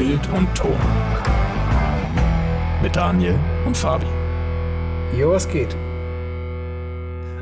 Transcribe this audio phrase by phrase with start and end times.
[0.00, 0.78] Bild und Ton.
[2.82, 4.06] Mit Daniel und Fabi.
[5.14, 5.76] Jo, was geht?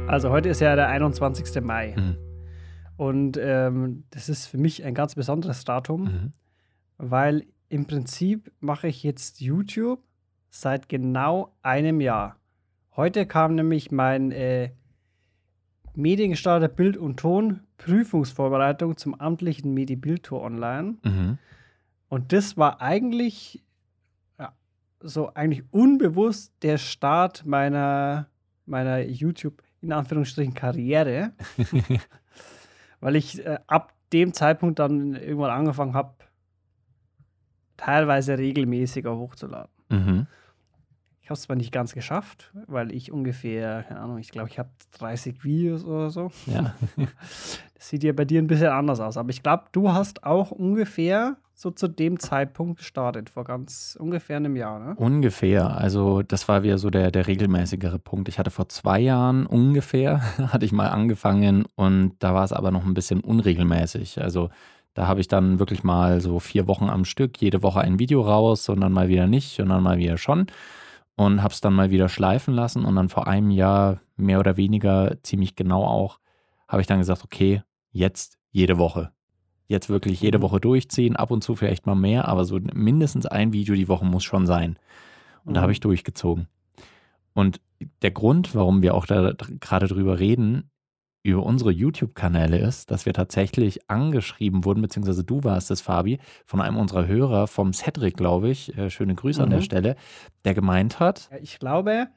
[0.09, 1.63] Also heute ist ja der 21.
[1.63, 1.95] Mai.
[1.97, 2.17] Mhm.
[2.97, 6.33] Und ähm, das ist für mich ein ganz besonderes Datum, Mhm.
[6.97, 10.01] weil im Prinzip mache ich jetzt YouTube
[10.51, 12.39] seit genau einem Jahr.
[12.97, 14.73] Heute kam nämlich mein äh,
[15.95, 20.97] Mediengestalter Bild und Ton Prüfungsvorbereitung zum amtlichen Medi-Bildtour online.
[21.05, 21.39] Mhm.
[22.09, 23.63] Und das war eigentlich
[24.39, 24.53] ja,
[25.01, 28.29] so eigentlich unbewusst der Start meiner,
[28.67, 31.33] meiner YouTube in Anführungsstrichen Karriere,
[33.01, 36.15] weil ich äh, ab dem Zeitpunkt dann irgendwann angefangen habe,
[37.77, 39.71] teilweise regelmäßiger hochzuladen.
[39.89, 40.27] Mhm.
[41.29, 44.59] Ich habe es zwar nicht ganz geschafft, weil ich ungefähr, keine Ahnung, ich glaube, ich
[44.59, 46.31] habe 30 Videos oder so.
[46.47, 46.75] Ja.
[47.75, 49.19] Das sieht ja bei dir ein bisschen anders aus.
[49.19, 54.39] Aber ich glaube, du hast auch ungefähr so zu dem Zeitpunkt gestartet, vor ganz ungefähr
[54.39, 54.95] einem Jahr, ne?
[54.97, 55.77] Ungefähr.
[55.77, 58.29] Also das war wieder so der, der regelmäßigere Punkt.
[58.29, 62.71] Ich hatte vor zwei Jahren ungefähr, hatte ich mal angefangen und da war es aber
[62.71, 64.21] noch ein bisschen unregelmäßig.
[64.21, 64.49] Also
[64.95, 68.23] da habe ich dann wirklich mal so vier Wochen am Stück, jede Woche ein Video
[68.23, 70.47] raus und dann mal wieder nicht und dann mal wieder schon.
[71.19, 74.57] Und habe es dann mal wieder schleifen lassen und dann vor einem Jahr mehr oder
[74.57, 76.21] weniger ziemlich genau auch,
[76.69, 79.11] habe ich dann gesagt, okay, jetzt jede Woche.
[79.67, 80.43] Jetzt wirklich jede Mhm.
[80.43, 84.05] Woche durchziehen, ab und zu vielleicht mal mehr, aber so mindestens ein Video die Woche
[84.05, 84.79] muss schon sein.
[85.45, 86.47] Und da habe ich durchgezogen.
[87.35, 87.61] Und
[88.03, 90.71] der Grund, warum wir auch da gerade drüber reden,
[91.29, 96.61] über unsere YouTube-Kanäle ist, dass wir tatsächlich angeschrieben wurden, beziehungsweise du warst es, Fabi, von
[96.61, 99.65] einem unserer Hörer, vom Cedric, glaube ich, äh, schöne Grüße an der Mhm.
[99.65, 99.97] Stelle,
[100.45, 102.09] der gemeint hat, ich glaube,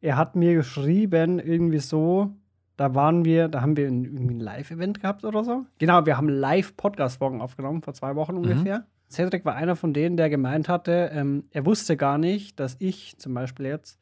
[0.00, 2.34] er hat mir geschrieben, irgendwie so,
[2.76, 5.64] da waren wir, da haben wir ein, irgendwie ein Live-Event gehabt oder so.
[5.78, 8.86] Genau, wir haben Live-Podcast-Folgen aufgenommen, vor zwei Wochen ungefähr.
[9.08, 13.16] Cedric war einer von denen, der gemeint hatte, ähm, er wusste gar nicht, dass ich
[13.18, 13.98] zum Beispiel jetzt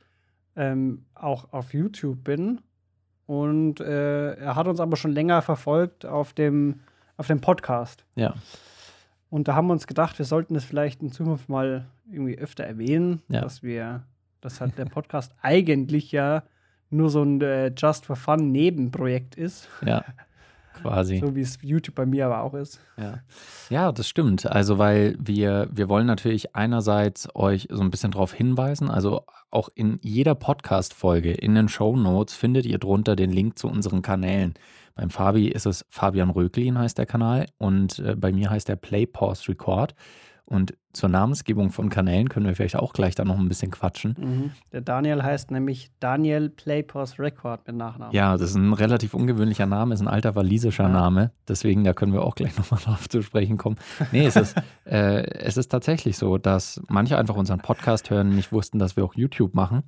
[0.57, 2.61] ähm, auch auf YouTube bin.
[3.27, 6.81] Und äh, er hat uns aber schon länger verfolgt auf dem,
[7.17, 8.05] auf dem Podcast.
[8.17, 8.35] ja,
[9.31, 12.65] Und da haben wir uns gedacht, wir sollten es vielleicht in Zukunft mal irgendwie öfter
[12.65, 13.41] erwähnen, Ja.
[13.41, 14.03] dass wir,
[14.41, 16.43] dass halt der Podcast eigentlich ja
[16.91, 20.05] nur so ein äh, Just for Fun Nebenprojekt ist, ja,
[20.75, 21.19] quasi.
[21.19, 22.81] so wie es YouTube bei mir aber auch ist.
[22.97, 23.21] Ja.
[23.71, 24.47] ja, das stimmt.
[24.47, 29.69] Also, weil wir, wir wollen natürlich einerseits euch so ein bisschen darauf hinweisen, also auch
[29.75, 34.55] in jeder Podcast-Folge in den Show Notes findet ihr drunter den Link zu unseren Kanälen.
[34.97, 38.77] Beim Fabi ist es Fabian Röglin heißt der Kanal und äh, bei mir heißt der
[38.77, 39.95] Play Pause Record.
[40.47, 44.53] Und zur Namensgebung von Kanälen können wir vielleicht auch gleich da noch ein bisschen quatschen.
[44.73, 48.15] Der Daniel heißt nämlich Daniel Playpause Record mit Nachnamen.
[48.15, 50.91] Ja, das ist ein relativ ungewöhnlicher Name, ist ein alter walisischer Ja.
[50.91, 51.33] Name.
[51.49, 53.77] Deswegen, da können wir auch gleich nochmal drauf zu sprechen kommen.
[54.13, 54.55] Nee, es ist,
[54.85, 59.05] äh, es ist tatsächlich so, dass manche einfach unseren Podcast hören, nicht wussten, dass wir
[59.05, 59.83] auch YouTube machen.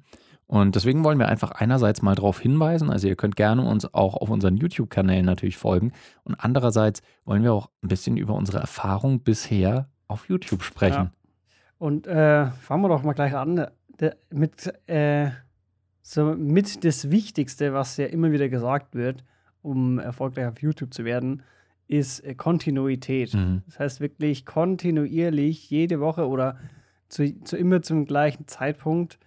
[0.48, 4.14] Und deswegen wollen wir einfach einerseits mal darauf hinweisen, also ihr könnt gerne uns auch
[4.14, 5.92] auf unseren YouTube-Kanälen natürlich folgen.
[6.22, 11.10] Und andererseits wollen wir auch ein bisschen über unsere Erfahrung bisher auf YouTube sprechen.
[11.78, 13.66] Und äh, fangen wir doch mal gleich an.
[14.30, 15.30] Mit, äh,
[16.02, 19.24] so mit das Wichtigste, was ja immer wieder gesagt wird,
[19.62, 21.42] um erfolgreich auf YouTube zu werden,
[21.88, 23.34] ist äh, Kontinuität.
[23.34, 23.62] Mhm.
[23.66, 26.58] Das heißt wirklich kontinuierlich jede Woche oder
[27.08, 29.18] zu, zu immer zum gleichen Zeitpunkt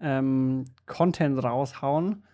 [0.00, 2.24] ähm, Content raushauen,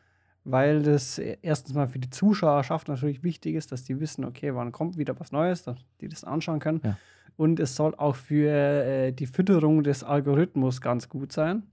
[0.44, 4.54] weil das äh, erstens mal für die Zuschauerschaft natürlich wichtig ist, dass die wissen, okay,
[4.54, 6.80] wann kommt wieder was Neues, dass die das anschauen können.
[6.84, 6.96] Ja.
[7.42, 11.64] Und es soll auch für äh, die Fütterung des Algorithmus ganz gut sein.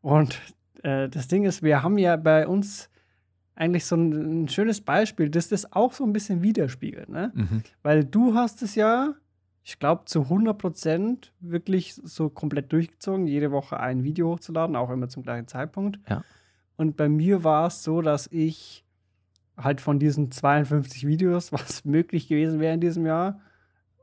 [0.00, 0.40] Und
[0.82, 2.88] äh, das Ding ist, wir haben ja bei uns
[3.54, 7.10] eigentlich so ein, ein schönes Beispiel, das das auch so ein bisschen widerspiegelt.
[7.10, 7.30] Ne?
[7.34, 7.62] Mhm.
[7.82, 9.12] Weil du hast es ja,
[9.62, 14.88] ich glaube, zu 100 Prozent wirklich so komplett durchgezogen, jede Woche ein Video hochzuladen, auch
[14.88, 16.00] immer zum gleichen Zeitpunkt.
[16.08, 16.24] Ja.
[16.76, 18.82] Und bei mir war es so, dass ich
[19.58, 23.40] halt von diesen 52 Videos, was möglich gewesen wäre in diesem Jahr,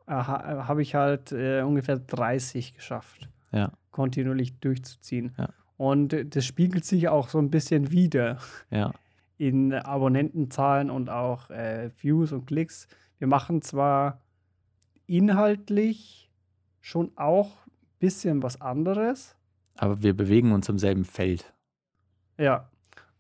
[0.10, 3.72] ha habe ich halt äh, ungefähr 30 geschafft, Ja.
[3.92, 5.34] kontinuierlich durchzuziehen.
[5.38, 5.50] Ja.
[5.78, 8.38] Und das spiegelt sich auch so ein bisschen wieder
[8.70, 8.92] Ja.
[9.38, 12.88] in Abonnentenzahlen und auch äh, Views und Klicks.
[13.20, 14.20] Wir machen zwar
[15.08, 16.30] inhaltlich
[16.82, 19.36] schon auch ein bisschen was anderes,
[19.78, 21.54] Aber wir bewegen uns im selben Feld.
[22.38, 22.70] ja.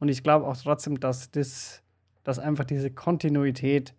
[0.01, 1.83] Und ich glaube auch trotzdem, dass das,
[2.23, 3.93] dass einfach diese Kontinuität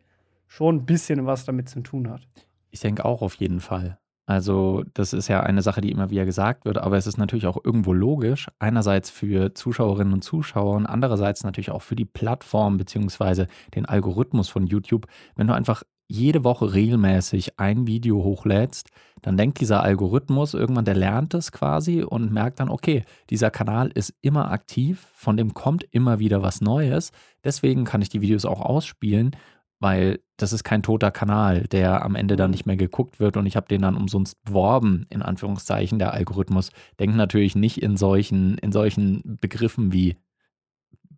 [0.49, 2.27] schon ein bisschen was damit zu tun hat.
[2.71, 3.99] Ich denke auch auf jeden Fall.
[4.31, 7.49] Also das ist ja eine Sache, die immer wieder gesagt wird, aber es ist natürlich
[7.49, 8.47] auch irgendwo logisch.
[8.61, 14.49] Einerseits für Zuschauerinnen und Zuschauer und andererseits natürlich auch für die Plattform beziehungsweise den Algorithmus
[14.49, 15.09] von YouTube.
[15.35, 18.91] Wenn du einfach jede Woche regelmäßig ein Video hochlädst,
[19.23, 23.91] dann denkt dieser Algorithmus irgendwann, der lernt es quasi und merkt dann, okay, dieser Kanal
[23.95, 27.11] ist immer aktiv, von dem kommt immer wieder was Neues.
[27.45, 29.37] Deswegen kann ich die Videos auch ausspielen,
[29.81, 33.47] weil das ist kein toter Kanal, der am Ende dann nicht mehr geguckt wird und
[33.47, 35.99] ich habe den dann umsonst beworben, in Anführungszeichen.
[35.99, 40.17] Der Algorithmus denkt natürlich nicht in solchen, in solchen Begriffen wie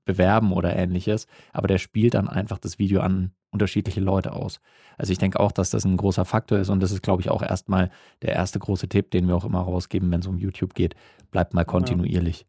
[0.05, 4.61] bewerben oder ähnliches, aber der spielt dann einfach das Video an unterschiedliche Leute aus.
[4.97, 7.29] Also ich denke auch, dass das ein großer Faktor ist und das ist, glaube ich,
[7.29, 7.91] auch erstmal
[8.23, 10.95] der erste große Tipp, den wir auch immer rausgeben, wenn es um YouTube geht.
[11.31, 12.41] Bleibt mal kontinuierlich.
[12.41, 12.47] Ja.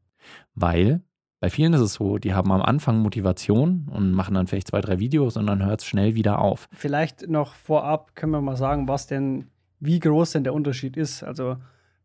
[0.56, 1.02] Weil
[1.44, 4.80] bei vielen ist es so, die haben am Anfang Motivation und machen dann vielleicht zwei,
[4.80, 6.70] drei Videos und dann hört es schnell wieder auf.
[6.72, 9.50] Vielleicht noch vorab können wir mal sagen, was denn,
[9.82, 11.22] wie groß denn der Unterschied ist.
[11.22, 11.58] Also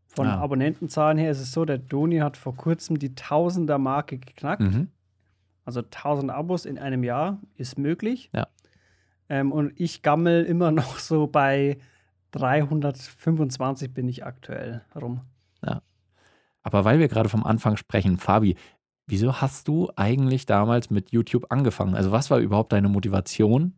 [0.09, 0.41] von ja.
[0.41, 4.61] Abonnentenzahlen her ist es so, der Doni hat vor kurzem die Tausender-Marke geknackt.
[4.61, 4.89] Mhm.
[5.65, 8.31] Also 1000 Abos in einem Jahr ist möglich.
[8.35, 8.49] Ja.
[9.29, 11.79] Ähm, und ich gammel immer noch so bei
[12.33, 15.21] 325 bin ich aktuell rum.
[15.65, 15.81] Ja.
[16.65, 18.57] Aber weil wir gerade vom Anfang sprechen, Fabi,
[19.09, 21.95] wieso hast du eigentlich damals mit YouTube angefangen?
[21.95, 23.75] Also was war überhaupt deine Motivation,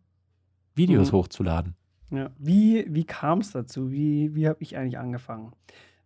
[0.74, 1.16] Videos mhm.
[1.16, 1.76] hochzuladen?
[2.10, 2.30] Ja.
[2.38, 3.92] Wie, wie kam es dazu?
[3.92, 5.52] Wie, wie habe ich eigentlich angefangen?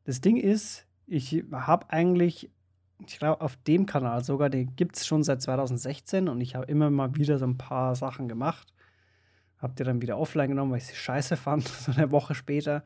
[0.04, 2.50] Das Ding ist, ich habe eigentlich,
[3.06, 6.66] ich glaube, auf dem Kanal sogar, den gibt es schon seit 2016 und ich habe
[6.66, 8.74] immer mal wieder so ein paar Sachen gemacht.
[9.58, 12.84] Habt ihr dann wieder offline genommen, weil ich sie scheiße fand, so eine Woche später.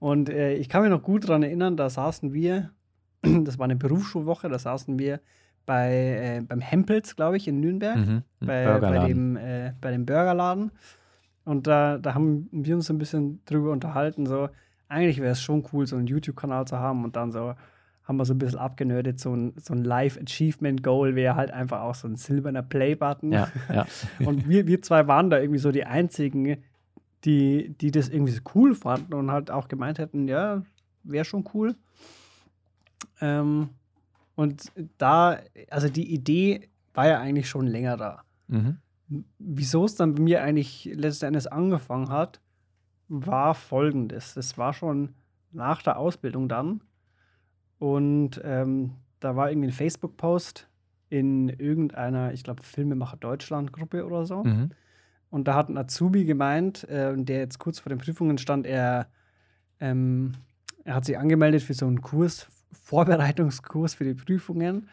[0.00, 2.72] Und äh, ich kann mich noch gut daran erinnern, da saßen wir,
[3.22, 5.20] das war eine Berufsschulwoche, da saßen wir
[5.68, 10.06] bei, äh, beim Hempels, glaube ich, in Nürnberg, mhm, bei, bei, dem, äh, bei dem
[10.06, 10.72] Burgerladen.
[11.44, 14.48] Und da, da haben wir uns ein bisschen drüber unterhalten, so,
[14.88, 17.52] eigentlich wäre es schon cool, so einen YouTube-Kanal zu haben und dann so,
[18.04, 19.20] haben wir so ein bisschen abgenördet.
[19.20, 23.32] So ein, so ein Live-Achievement-Goal wäre halt einfach auch so ein silberner Play-Button.
[23.32, 23.86] Ja, ja.
[24.26, 26.64] und wir, wir zwei waren da irgendwie so die einzigen,
[27.24, 30.62] die, die das irgendwie so cool fanden und halt auch gemeint hätten, ja,
[31.02, 31.74] wäre schon cool.
[33.20, 33.68] Ähm,
[34.38, 38.22] und da, also die Idee war ja eigentlich schon länger da.
[38.46, 38.78] Mhm.
[39.40, 42.40] Wieso es dann bei mir eigentlich letztendlich angefangen hat,
[43.08, 44.34] war folgendes.
[44.34, 45.16] Das war schon
[45.50, 46.82] nach der Ausbildung dann.
[47.80, 50.68] Und ähm, da war irgendwie ein Facebook-Post
[51.08, 54.44] in irgendeiner, ich glaube, Filmemacher Deutschland-Gruppe oder so.
[54.44, 54.70] Mhm.
[55.30, 59.08] Und da hat ein Azubi gemeint, äh, der jetzt kurz vor den Prüfungen stand, er,
[59.80, 60.34] ähm,
[60.84, 64.88] er hat sich angemeldet für so einen Kurs, Vorbereitungskurs für die Prüfungen.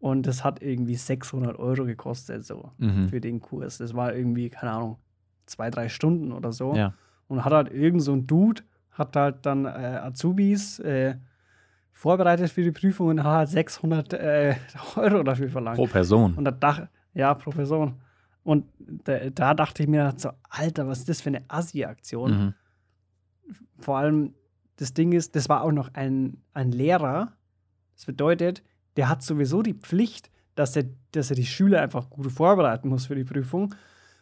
[0.00, 3.08] Und das hat irgendwie 600 Euro gekostet, so mhm.
[3.08, 3.78] für den Kurs.
[3.78, 4.98] Das war irgendwie, keine Ahnung,
[5.46, 6.74] zwei, drei Stunden oder so.
[6.74, 6.94] Ja.
[7.26, 8.62] Und hat halt irgend so ein Dude,
[8.92, 11.16] hat halt dann äh, Azubis äh,
[11.92, 14.54] vorbereitet für die Prüfung und hat 600 äh,
[14.96, 15.76] Euro dafür verlangt.
[15.76, 16.34] Pro Person.
[16.34, 17.94] Und da dachte, ja, pro Person.
[18.44, 22.30] Und da, da, dachte ich mir so, Alter, was ist das für eine Assi-Aktion?
[22.30, 22.54] Mhm.
[23.78, 24.34] Vor allem,
[24.78, 27.32] das Ding ist, das war auch noch ein, ein Lehrer.
[27.94, 28.62] Das bedeutet,
[28.96, 33.06] der hat sowieso die Pflicht, dass er, dass er die Schüler einfach gut vorbereiten muss
[33.06, 33.74] für die Prüfung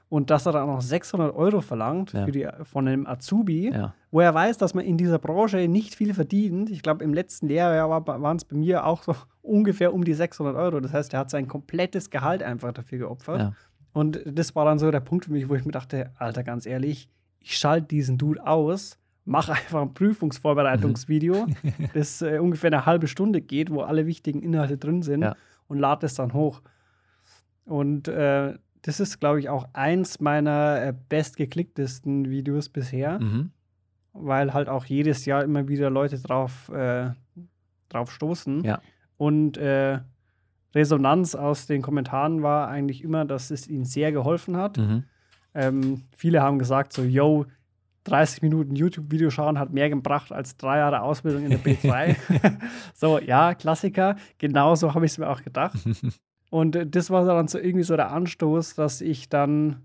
[0.08, 2.26] und dass er dann noch 600 Euro verlangt ja.
[2.26, 3.94] die, von einem Azubi, ja.
[4.11, 6.70] wo er weiß, dass man in dieser Branche nicht viel verdient.
[6.70, 10.55] Ich glaube, im letzten Lehrjahr waren es bei mir auch so ungefähr um die 600
[10.56, 10.81] Euro.
[10.81, 13.41] Das heißt, er hat sein komplettes Gehalt einfach dafür geopfert.
[13.41, 13.52] Ja.
[13.93, 16.67] Und das war dann so der Punkt für mich, wo ich mir dachte, Alter, ganz
[16.67, 17.09] ehrlich,
[17.41, 21.47] ich schalte diesen Dude aus, mache einfach ein Prüfungsvorbereitungsvideo,
[21.95, 25.26] das äh, ungefähr eine halbe Stunde geht, wo alle wichtigen Inhalte drin sind
[25.68, 26.62] und lade es dann hoch.
[27.64, 33.50] Und äh, das ist, glaube ich, auch eins meiner äh, bestgeklicktesten Videos bisher, mhm.
[34.12, 37.11] weil halt auch jedes Jahr immer wieder Leute drauf, äh,
[37.88, 38.62] drauf stoßen.
[38.62, 38.80] Ja.
[39.16, 39.99] Und äh,
[40.73, 44.78] Resonanz aus den Kommentaren war eigentlich immer, dass es ihnen sehr geholfen hat.
[44.78, 45.04] Mhm.
[45.54, 47.47] Ähm, viele haben gesagt, so, yo,
[48.07, 52.17] 30 Minuten YouTube-Video schauen hat mehr gebracht als drei Jahre Ausbildung in der B2.
[52.95, 54.17] so, ja, Klassiker.
[54.39, 55.77] Genauso habe ich es mir auch gedacht.
[56.51, 59.83] Und äh, das war dann so irgendwie so der Anstoß, dass ich dann,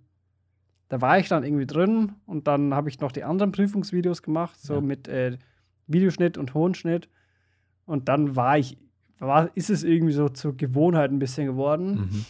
[0.89, 4.59] da war ich dann irgendwie drin und dann habe ich noch die anderen Prüfungsvideos gemacht,
[4.59, 4.81] so ja.
[4.81, 5.37] mit äh,
[5.87, 7.09] Videoschnitt und Tonschnitt.
[7.85, 8.77] Und dann war ich,
[9.17, 12.25] war, ist es irgendwie so zur Gewohnheit ein bisschen geworden, mhm.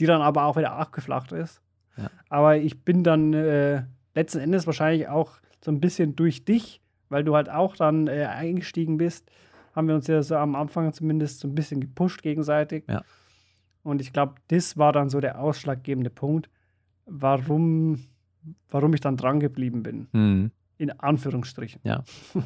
[0.00, 1.60] die dann aber auch wieder abgeflacht ist.
[1.98, 2.10] Ja.
[2.30, 5.32] Aber ich bin dann äh, letzten Endes wahrscheinlich auch
[5.64, 9.30] so ein bisschen durch dich, weil du halt auch dann äh, eingestiegen bist,
[9.74, 12.84] haben wir uns ja so am Anfang zumindest so ein bisschen gepusht gegenseitig.
[12.88, 13.02] Ja.
[13.82, 16.48] Und ich glaube, das war dann so der ausschlaggebende Punkt,
[17.06, 18.04] warum,
[18.68, 20.08] warum ich dann dran geblieben bin.
[20.12, 20.50] Mhm.
[20.78, 21.80] In Anführungsstrichen.
[21.84, 22.04] Ja.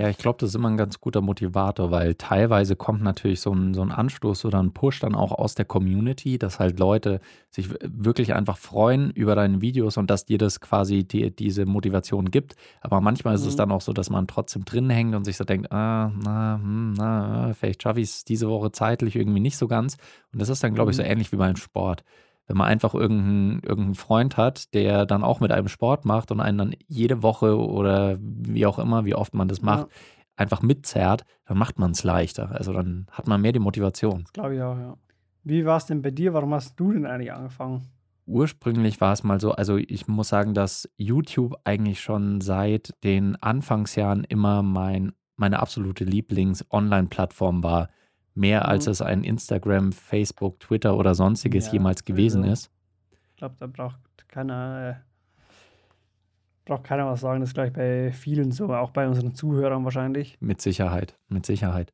[0.00, 3.52] Ja, ich glaube, das ist immer ein ganz guter Motivator, weil teilweise kommt natürlich so
[3.52, 7.20] ein, so ein Anstoß oder ein Push dann auch aus der Community, dass halt Leute
[7.50, 12.30] sich wirklich einfach freuen über deine Videos und dass dir das quasi die, diese Motivation
[12.30, 12.54] gibt.
[12.80, 13.48] Aber manchmal ist mhm.
[13.48, 16.54] es dann auch so, dass man trotzdem drin hängt und sich so denkt, ah, na,
[16.62, 19.98] hm, na, vielleicht schaffe ich es diese Woche zeitlich irgendwie nicht so ganz.
[20.32, 21.10] Und das ist dann, glaube ich, so mhm.
[21.10, 22.04] ähnlich wie beim Sport
[22.46, 26.40] wenn man einfach irgendeinen, irgendeinen Freund hat, der dann auch mit einem Sport macht und
[26.40, 29.94] einen dann jede Woche oder wie auch immer, wie oft man das macht, ja.
[30.36, 32.50] einfach mitzerrt, dann macht man es leichter.
[32.52, 34.24] Also dann hat man mehr die Motivation.
[34.32, 34.96] Glaube ich auch, ja.
[35.44, 36.34] Wie war es denn bei dir?
[36.34, 37.88] Warum hast du denn eigentlich angefangen?
[38.26, 43.36] Ursprünglich war es mal so, also ich muss sagen, dass YouTube eigentlich schon seit den
[43.36, 47.88] Anfangsjahren immer mein, meine absolute Lieblings-Online-Plattform war
[48.34, 48.92] mehr als mhm.
[48.92, 52.70] es ein Instagram, Facebook, Twitter oder sonstiges ja, jemals gewesen also, ist.
[53.30, 55.44] Ich glaube, da braucht keiner, äh,
[56.64, 57.40] braucht keiner was sagen.
[57.40, 60.36] Das ist gleich bei vielen so, auch bei unseren Zuhörern wahrscheinlich.
[60.40, 61.92] Mit Sicherheit, mit Sicherheit.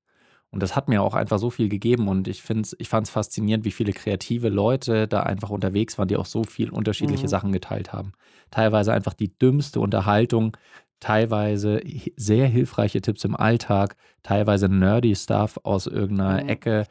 [0.50, 2.42] Und das hat mir auch einfach so viel gegeben und ich,
[2.78, 6.44] ich fand es faszinierend, wie viele kreative Leute da einfach unterwegs waren, die auch so
[6.44, 7.28] viel unterschiedliche mhm.
[7.28, 8.12] Sachen geteilt haben.
[8.50, 10.56] Teilweise einfach die dümmste Unterhaltung,
[11.00, 11.80] teilweise
[12.16, 16.48] sehr hilfreiche Tipps im Alltag, teilweise nerdy Stuff aus irgendeiner mhm.
[16.48, 16.86] Ecke,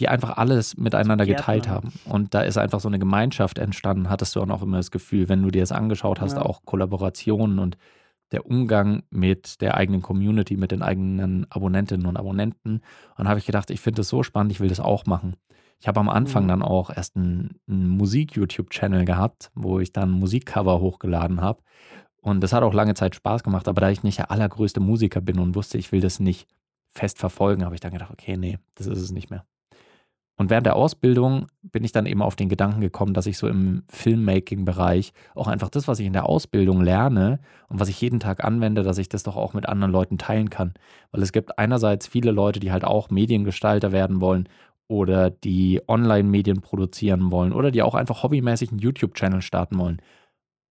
[0.00, 1.92] die einfach alles miteinander geteilt haben.
[2.06, 5.28] Und da ist einfach so eine Gemeinschaft entstanden, hattest du auch noch immer das Gefühl,
[5.28, 6.42] wenn du dir das angeschaut hast, ja.
[6.42, 7.76] auch Kollaborationen und
[8.32, 12.74] der Umgang mit der eigenen Community, mit den eigenen Abonnentinnen und Abonnenten.
[12.74, 15.34] Und dann habe ich gedacht, ich finde das so spannend, ich will das auch machen.
[15.80, 16.48] Ich habe am Anfang mhm.
[16.48, 21.62] dann auch erst einen, einen Musik-YouTube-Channel gehabt, wo ich dann Musikcover hochgeladen habe.
[22.20, 25.20] Und das hat auch lange Zeit Spaß gemacht, aber da ich nicht der allergrößte Musiker
[25.20, 26.48] bin und wusste, ich will das nicht
[26.92, 29.44] fest verfolgen, habe ich dann gedacht, okay, nee, das ist es nicht mehr.
[30.40, 33.46] Und während der Ausbildung bin ich dann eben auf den Gedanken gekommen, dass ich so
[33.46, 38.20] im Filmmaking-Bereich auch einfach das, was ich in der Ausbildung lerne und was ich jeden
[38.20, 40.72] Tag anwende, dass ich das doch auch mit anderen Leuten teilen kann.
[41.10, 44.48] Weil es gibt einerseits viele Leute, die halt auch Mediengestalter werden wollen
[44.88, 50.00] oder die Online-Medien produzieren wollen oder die auch einfach hobbymäßig einen YouTube-Channel starten wollen.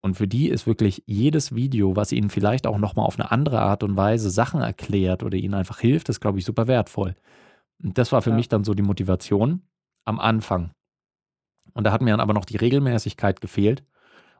[0.02, 3.60] Und für die ist wirklich jedes Video, was ihnen vielleicht auch nochmal auf eine andere
[3.60, 7.16] Art und Weise Sachen erklärt oder ihnen einfach hilft, ist, glaube ich, super wertvoll.
[7.84, 8.36] Und das war für ja.
[8.36, 9.62] mich dann so die Motivation
[10.06, 10.72] am Anfang.
[11.74, 13.84] Und da hat mir dann aber noch die Regelmäßigkeit gefehlt.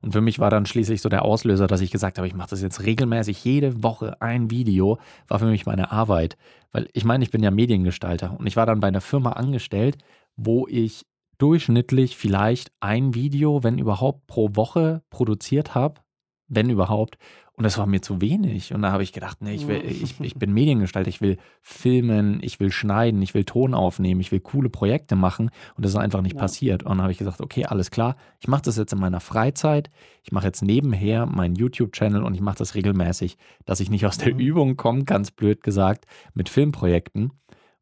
[0.02, 2.52] Und für mich war dann schließlich so der Auslöser, dass ich gesagt habe, ich mache
[2.52, 4.98] das jetzt regelmäßig, jede Woche ein Video,
[5.28, 6.38] war für mich meine Arbeit.
[6.72, 9.98] Weil ich meine, ich bin ja Mediengestalter und ich war dann bei einer Firma angestellt,
[10.38, 11.06] wo ich
[11.40, 16.02] durchschnittlich vielleicht ein Video, wenn überhaupt, pro Woche produziert habe,
[16.48, 17.18] wenn überhaupt.
[17.54, 18.74] Und das war mir zu wenig.
[18.74, 22.40] Und da habe ich gedacht, nee, ich, will, ich, ich bin Mediengestalter, ich will filmen,
[22.42, 25.50] ich will schneiden, ich will Ton aufnehmen, ich will coole Projekte machen.
[25.76, 26.40] Und das ist einfach nicht ja.
[26.40, 26.84] passiert.
[26.84, 29.90] Und dann habe ich gesagt, okay, alles klar, ich mache das jetzt in meiner Freizeit.
[30.24, 34.18] Ich mache jetzt nebenher meinen YouTube-Channel und ich mache das regelmäßig, dass ich nicht aus
[34.18, 34.40] der mhm.
[34.40, 37.34] Übung komme, ganz blöd gesagt, mit Filmprojekten.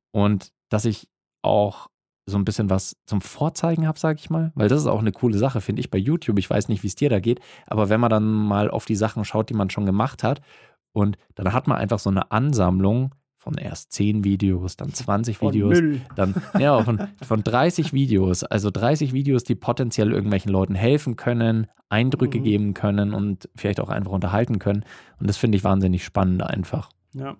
[0.10, 1.08] Und dass ich
[1.44, 1.88] auch
[2.28, 4.52] so ein bisschen was zum Vorzeigen habe, sage ich mal.
[4.54, 6.38] Weil das ist auch eine coole Sache, finde ich, bei YouTube.
[6.40, 8.96] Ich weiß nicht, wie es dir da geht, aber wenn man dann mal auf die
[8.96, 10.42] Sachen schaut, die man schon gemacht hat,
[10.94, 15.54] und dann hat man einfach so eine Ansammlung von erst 10 Videos, dann 20 von
[15.54, 16.02] Videos, Müll.
[16.16, 18.44] dann ja, von, von 30 Videos.
[18.44, 22.44] Also 30 Videos, die potenziell irgendwelchen Leuten helfen können, Eindrücke mhm.
[22.44, 24.84] geben können und vielleicht auch einfach unterhalten können.
[25.20, 26.90] Und das finde ich wahnsinnig spannend einfach.
[27.14, 27.38] Ja.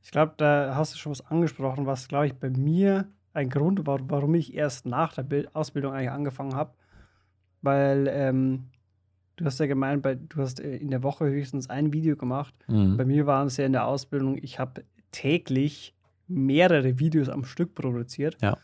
[0.00, 3.86] Ich glaube, da hast du schon was angesprochen, was, glaube ich, bei mir ein Grund,
[3.86, 6.72] warum ich erst nach der Ausbildung eigentlich angefangen habe.
[7.62, 8.70] Weil ähm,
[9.36, 12.54] du hast ja gemeint, bei, du hast äh, in der Woche höchstens ein Video gemacht.
[12.68, 12.96] Mhm.
[12.96, 15.94] Bei mir waren es ja in der Ausbildung, ich habe täglich
[16.26, 18.40] mehrere Videos am Stück produziert.
[18.40, 18.56] Ja.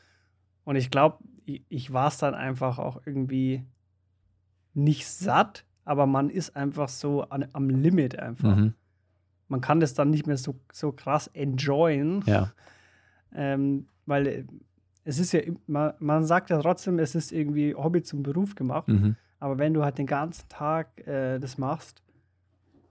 [0.64, 3.64] Und ich glaube, ich, ich war es dann einfach auch irgendwie
[4.72, 8.56] nicht satt, aber man ist einfach so an, am Limit einfach.
[8.56, 8.74] Mhm.
[9.48, 12.22] Man kann das dann nicht mehr so, so krass enjoyen.
[12.26, 12.52] Ja.
[13.32, 14.44] Ähm, weil äh,
[15.04, 18.88] es ist ja, man, man, sagt ja trotzdem, es ist irgendwie Hobby zum Beruf gemacht.
[18.88, 19.16] Mhm.
[19.38, 22.02] Aber wenn du halt den ganzen Tag äh, das machst,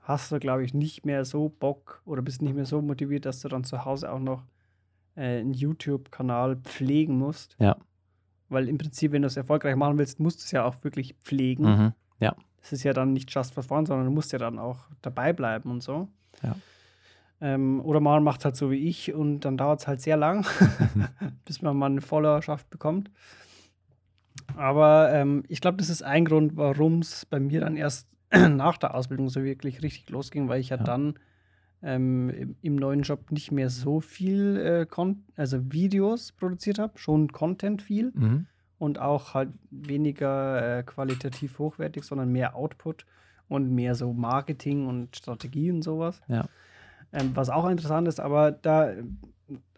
[0.01, 3.41] hast du, glaube ich, nicht mehr so Bock oder bist nicht mehr so motiviert, dass
[3.41, 4.43] du dann zu Hause auch noch
[5.15, 7.55] äh, einen YouTube-Kanal pflegen musst.
[7.59, 7.77] Ja.
[8.47, 11.13] Weil im Prinzip, wenn du es erfolgreich machen willst, musst du es ja auch wirklich
[11.21, 11.63] pflegen.
[11.63, 11.93] Mhm.
[12.19, 12.35] Ja.
[12.59, 15.31] Es ist ja dann nicht just for fun, sondern du musst ja dann auch dabei
[15.31, 16.07] bleiben und so.
[16.41, 16.55] Ja.
[17.41, 20.45] Ähm, oder man macht halt so wie ich und dann dauert es halt sehr lang,
[21.45, 23.09] bis man mal eine Followerschaft bekommt.
[24.55, 28.77] Aber ähm, ich glaube, das ist ein Grund, warum es bei mir dann erst nach
[28.77, 30.83] der Ausbildung so wirklich richtig losging, weil ich ja, ja.
[30.83, 31.15] dann
[31.81, 35.03] ähm, im, im, neuen Job nicht mehr so viel, äh,
[35.37, 38.47] also Videos produziert habe, schon Content viel mhm.
[38.77, 43.05] und auch halt weniger äh, qualitativ hochwertig, sondern mehr Output.
[43.47, 46.21] und mehr so Marketing und Strategie und sowas.
[46.27, 46.45] Ja.
[47.11, 49.03] Ähm, was auch interessant ist, aber da äh,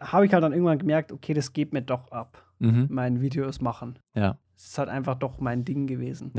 [0.00, 2.86] habe ich halt dann irgendwann gemerkt, okay, das geht mir doch ab, Mhm.
[2.90, 3.98] mein Videos machen.
[4.14, 4.38] Ja.
[4.56, 6.32] Es ist halt einfach doch mein Ding gewesen.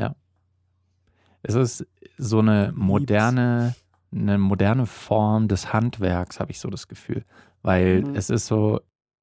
[1.42, 1.86] Es ist
[2.18, 3.76] so eine moderne,
[4.14, 7.26] eine moderne Form des Handwerks, habe ich so das Gefühl.
[7.64, 8.16] Weil Mhm.
[8.16, 8.80] es ist so,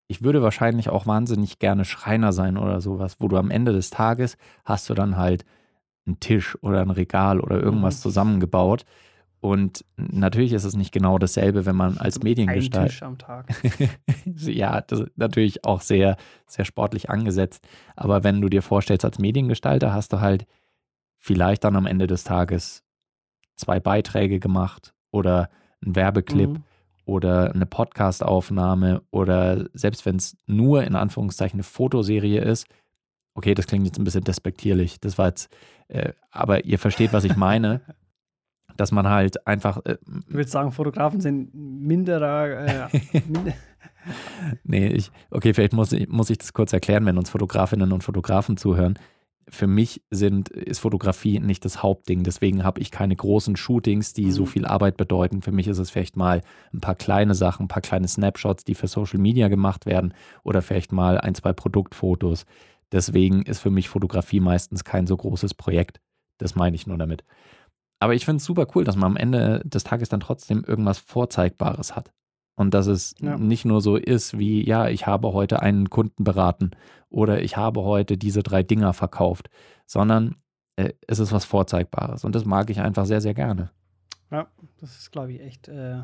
[0.06, 3.90] ich würde wahrscheinlich auch wahnsinnig gerne Schreiner sein oder sowas, wo du am Ende des
[3.90, 5.44] Tages hast du dann halt
[6.06, 8.02] einen Tisch oder ein Regal oder irgendwas Mhm.
[8.02, 8.84] zusammengebaut.
[9.40, 12.88] Und natürlich ist es nicht genau dasselbe, wenn man als Ein Mediengestalter.
[12.88, 13.46] Tisch am Tag.
[14.26, 16.16] ja, das ist natürlich auch sehr,
[16.46, 17.66] sehr sportlich angesetzt.
[17.96, 20.46] Aber wenn du dir vorstellst, als Mediengestalter hast du halt
[21.16, 22.82] vielleicht dann am Ende des Tages
[23.56, 25.48] zwei Beiträge gemacht oder
[25.82, 26.62] einen Werbeclip Mhm.
[27.06, 32.66] oder eine Podcastaufnahme oder selbst wenn es nur in Anführungszeichen eine Fotoserie ist.
[33.34, 35.00] Okay, das klingt jetzt ein bisschen despektierlich.
[35.00, 35.50] Das war jetzt,
[35.88, 37.80] äh, aber ihr versteht, was ich meine.
[38.80, 42.88] Dass man halt einfach, äh, Ich würde sagen, Fotografen sind minderer.
[42.88, 43.52] Äh, minder,
[44.64, 48.02] Nee, ich, okay, vielleicht muss ich, muss ich das kurz erklären, wenn uns Fotografinnen und
[48.02, 48.98] Fotografen zuhören.
[49.50, 52.22] Für mich sind, ist Fotografie nicht das Hauptding.
[52.22, 54.46] Deswegen habe ich keine großen Shootings, die so Mhm.
[54.46, 55.42] viel Arbeit bedeuten.
[55.42, 56.40] Für mich ist es vielleicht mal
[56.72, 60.62] ein paar kleine Sachen, ein paar kleine Snapshots, die für Social Media gemacht werden oder
[60.62, 62.46] vielleicht mal ein, zwei Produktfotos.
[62.92, 66.00] Deswegen ist für mich Fotografie meistens kein so großes Projekt.
[66.38, 67.24] Das meine ich nur damit.
[68.00, 70.98] Aber ich finde es super cool, dass man am Ende des Tages dann trotzdem irgendwas
[70.98, 72.10] Vorzeigbares hat.
[72.56, 73.38] Und dass es Ja.
[73.38, 76.72] nicht nur so ist wie, ja, ich habe heute einen Kunden beraten
[77.08, 79.48] oder ich habe heute diese drei Dinger verkauft,
[79.86, 80.36] sondern
[80.76, 82.24] äh, es ist was Vorzeigbares.
[82.24, 83.70] Und das mag ich einfach sehr, sehr gerne.
[84.30, 84.46] ja,
[84.80, 86.02] das ist, glaube ich, echt äh,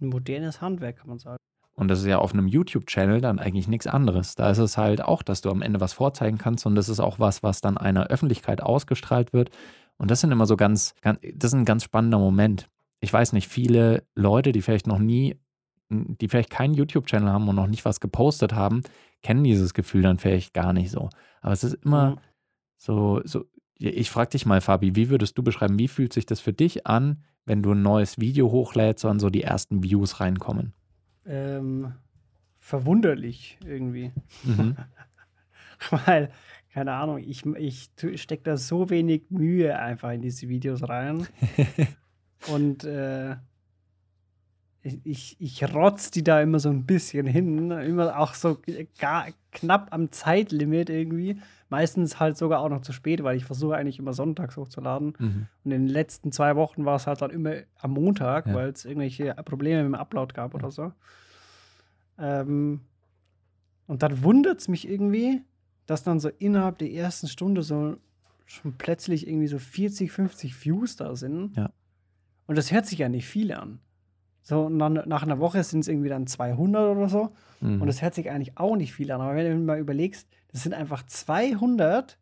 [0.00, 1.36] ein modernes Handwerk, kann man sagen.
[1.74, 4.34] Und das ist ja auf einem YouTube-Channel dann eigentlich nichts anderes.
[4.34, 7.00] Da ist es halt auch, dass du am Ende was vorzeigen kannst und das ist
[7.00, 9.50] auch was, was dann einer Öffentlichkeit ausgestrahlt wird.
[10.02, 12.68] Und das sind immer so ganz, ganz das ist ein ganz spannender Moment.
[12.98, 15.36] Ich weiß nicht, viele Leute, die vielleicht noch nie,
[15.90, 18.82] die vielleicht keinen YouTube-Channel haben und noch nicht was gepostet haben,
[19.22, 21.08] kennen dieses Gefühl dann vielleicht gar nicht so.
[21.40, 22.18] Aber es ist immer Mhm.
[22.78, 23.44] so, so,
[23.76, 26.84] ich frage dich mal, Fabi, wie würdest du beschreiben, wie fühlt sich das für dich
[26.88, 30.72] an, wenn du ein neues Video hochlädst und so die ersten Views reinkommen?
[31.26, 31.92] Ähm,
[32.58, 34.10] verwunderlich irgendwie.
[34.42, 34.76] Mhm.
[36.06, 36.30] Weil,
[36.72, 37.90] keine Ahnung, ich, ich
[38.22, 41.26] stecke da so wenig Mühe einfach in diese Videos rein.
[42.52, 43.36] Und äh,
[44.82, 47.70] ich, ich, rotz die da immer so ein bisschen hin.
[47.70, 48.58] Immer auch so
[48.98, 51.40] gar knapp am Zeitlimit irgendwie.
[51.68, 55.14] Meistens halt sogar auch noch zu spät, weil ich versuche eigentlich immer sonntags hochzuladen.
[55.18, 55.46] Mhm.
[55.64, 58.54] Und in den letzten zwei Wochen war es halt dann immer am Montag, Ja.
[58.54, 60.92] weil es irgendwelche Probleme mit dem Upload gab oder so.
[62.18, 62.80] Ähm,
[63.86, 65.42] und dann wundert es mich irgendwie,
[65.86, 67.96] dass dann so innerhalb der ersten Stunde so
[68.46, 71.56] schon plötzlich irgendwie so 40, 50 Views da sind.
[71.56, 71.70] Ja.
[72.46, 73.80] Und das hört sich ja nicht viel an.
[74.42, 77.32] So, und dann nach einer Woche sind es irgendwie dann 200 oder so.
[77.60, 77.80] Mhm.
[77.80, 79.20] Und das hört sich eigentlich auch nicht viel an.
[79.20, 82.18] Aber wenn du mal überlegst, das sind einfach 200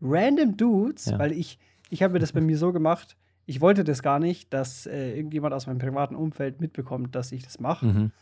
[0.00, 1.18] random Dudes, Ja.
[1.18, 1.58] weil ich,
[1.90, 5.16] ich habe mir das bei mir so gemacht, ich wollte das gar nicht, dass äh,
[5.16, 7.86] irgendjemand aus meinem privaten Umfeld mitbekommt, dass ich das mache.
[7.86, 8.12] Mhm.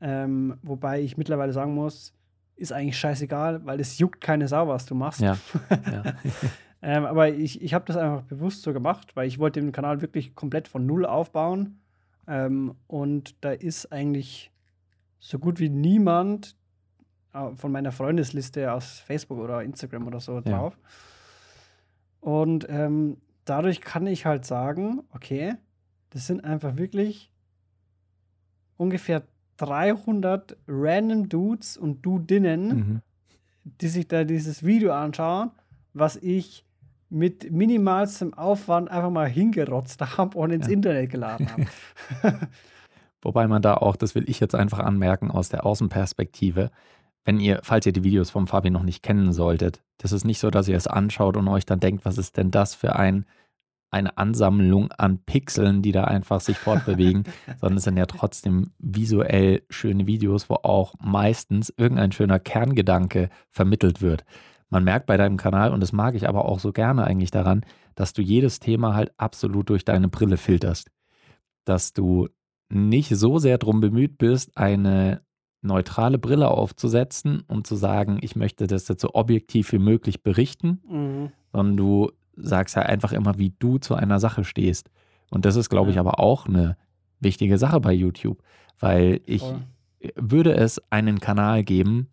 [0.00, 2.14] Ähm, wobei ich mittlerweile sagen muss,
[2.60, 5.20] ist eigentlich scheißegal, weil es juckt keine Sau, was du machst.
[5.20, 5.36] Ja.
[5.90, 6.02] Ja.
[6.82, 10.00] ähm, aber ich, ich habe das einfach bewusst so gemacht, weil ich wollte den Kanal
[10.00, 11.80] wirklich komplett von Null aufbauen.
[12.26, 14.50] Ähm, und da ist eigentlich
[15.18, 16.56] so gut wie niemand
[17.32, 20.76] äh, von meiner Freundesliste aus Facebook oder Instagram oder so drauf.
[22.20, 25.54] Und ähm, dadurch kann ich halt sagen, okay,
[26.10, 27.32] das sind einfach wirklich
[28.76, 29.22] ungefähr
[29.60, 33.00] 300 random Dudes und Dudinnen, Mhm.
[33.64, 35.50] die sich da dieses Video anschauen,
[35.92, 36.64] was ich
[37.10, 40.72] mit minimalstem Aufwand einfach mal hingerotzt habe und ins Ja.
[40.72, 41.66] Internet geladen habe.
[43.22, 46.70] Wobei man da auch, das will ich jetzt einfach anmerken aus der Außenperspektive,
[47.24, 50.38] wenn ihr, falls ihr die Videos vom Fabi noch nicht kennen solltet, das ist nicht
[50.38, 53.26] so, dass ihr es anschaut und euch dann denkt, was ist denn das für ein,
[53.90, 57.24] eine Ansammlung an Pixeln, die da einfach sich fortbewegen,
[57.60, 64.00] sondern es sind ja trotzdem visuell schöne Videos, wo auch meistens irgendein schöner Kerngedanke vermittelt
[64.00, 64.24] wird.
[64.68, 67.64] Man merkt bei deinem Kanal, und das mag ich aber auch so gerne eigentlich daran,
[67.96, 70.90] dass du jedes Thema halt absolut durch deine Brille filterst.
[71.64, 72.28] Dass du
[72.68, 75.22] nicht so sehr darum bemüht bist, eine
[75.62, 80.80] neutrale Brille aufzusetzen und zu sagen, ich möchte das jetzt so objektiv wie möglich berichten,
[80.88, 81.32] mhm.
[81.52, 84.90] sondern du sagst ja einfach immer, wie du zu einer Sache stehst.
[85.30, 86.00] Und das ist, glaube ich, Ja.
[86.02, 86.76] aber auch eine
[87.20, 88.42] wichtige Sache bei YouTube,
[88.78, 89.62] weil ich Voll.
[90.16, 92.08] würde es einen Kanal geben,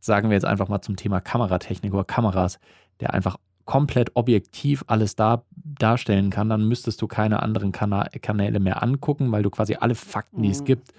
[0.00, 2.58] sagen wir jetzt einfach mal zum Thema Kameratechnik oder Kameras,
[3.00, 8.58] der einfach komplett objektiv alles da, darstellen kann, dann müsstest du keine anderen Kana Kanäle
[8.58, 10.64] mehr angucken, weil du quasi alle Fakten, die es Mhm.
[10.64, 10.92] gibt,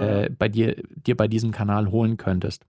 [0.00, 2.66] äh, bei dir, dir bei diesem Kanal holen könntest.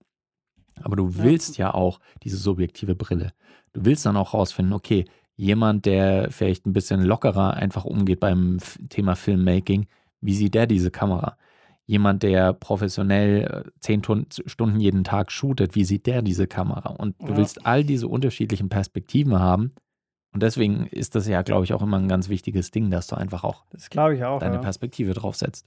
[0.83, 3.33] Aber du willst ja auch diese subjektive Brille.
[3.73, 8.57] Du willst dann auch rausfinden, okay, jemand, der vielleicht ein bisschen lockerer einfach umgeht beim
[8.89, 9.87] Thema Filmmaking,
[10.21, 11.37] wie sieht der diese Kamera?
[11.87, 16.89] Jemand, der professionell äh, zehn Tun- Stunden jeden Tag shootet, wie sieht der diese Kamera?
[16.91, 17.37] Und du Ja.
[17.37, 19.73] willst all diese unterschiedlichen Perspektiven haben.
[20.33, 23.15] Und deswegen ist das ja, glaube ich, auch immer ein ganz wichtiges Ding, dass du
[23.17, 23.65] einfach auch
[24.29, 24.39] auch.
[24.39, 24.61] deine ja.
[24.61, 25.65] Perspektive draufsetzt.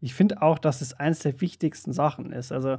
[0.00, 2.50] Ich finde auch, dass es eins der wichtigsten Sachen ist.
[2.50, 2.78] Also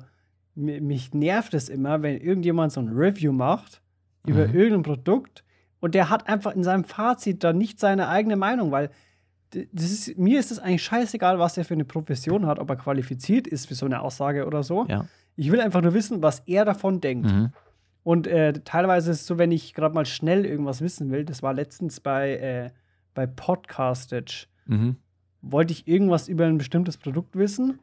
[0.56, 3.82] mi- mich nervt es immer, wenn irgendjemand so ein Review macht
[4.28, 4.54] über Mhm.
[4.56, 5.46] irgendein Produkt
[5.84, 8.89] und der hat einfach in seinem Fazit da nicht seine eigene Meinung, weil
[9.54, 13.48] ist, mir ist es eigentlich scheißegal, was der für eine Profession hat, ob er qualifiziert
[13.48, 14.86] ist für so eine Aussage oder so.
[14.88, 15.06] Ja.
[15.36, 17.30] Ich will einfach nur wissen, was er davon denkt.
[17.30, 17.50] Mhm.
[18.04, 21.43] Und äh, teilweise ist es so, wenn ich gerade mal schnell irgendwas wissen will, das
[21.43, 22.69] war letztens bei, äh,
[23.13, 24.96] bei Podcastage, Mhm.
[25.41, 27.80] wollte ich irgendwas über ein bestimmtes Produkt wissen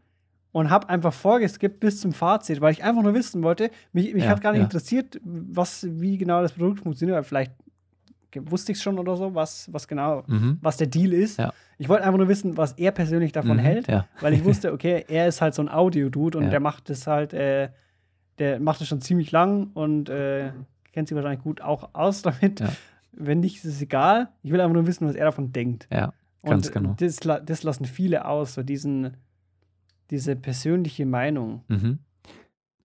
[0.52, 3.70] und habe einfach vorgeskippt bis zum Fazit, weil ich einfach nur wissen wollte.
[3.92, 4.64] Mich, mich Ja, hat gar nicht ja.
[4.64, 7.16] interessiert, was, wie genau das Produkt funktioniert.
[7.16, 7.52] Weil Vielleicht
[8.42, 10.58] wusste ich es schon oder so, was, was genau, Mhm.
[10.60, 11.38] was der Deal ist.
[11.38, 11.52] Ja.
[11.78, 14.06] Ich wollte einfach nur wissen, was er persönlich davon Mhm, hält, ja.
[14.20, 16.50] weil ich wusste, okay, er ist halt so ein Audio-Dude und Ja.
[16.50, 17.70] der macht das halt, äh,
[18.38, 20.50] der macht das schon ziemlich lang und äh,
[20.92, 22.60] kennt sich wahrscheinlich gut auch aus damit.
[22.60, 22.70] Ja.
[23.12, 24.28] Wenn nicht, ist es egal.
[24.42, 25.88] Ich will einfach nur wissen, was er davon denkt.
[25.92, 26.12] Ja,
[26.44, 26.96] ganz Und genau.
[26.98, 29.16] Das, das lassen viele aus, so diesen,
[30.10, 31.62] diese persönliche Meinung.
[31.68, 31.98] Mhm.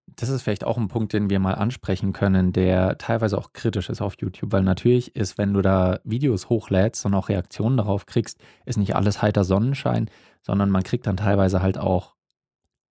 [0.08, 3.90] Das ist vielleicht auch ein Punkt, den wir mal ansprechen können, der teilweise auch kritisch
[3.90, 8.06] ist auf YouTube, weil natürlich ist, wenn du da Videos hochlädst und auch Reaktionen darauf
[8.06, 10.10] kriegst, ist nicht alles heiter Sonnenschein,
[10.42, 12.16] sondern man kriegt dann teilweise halt auch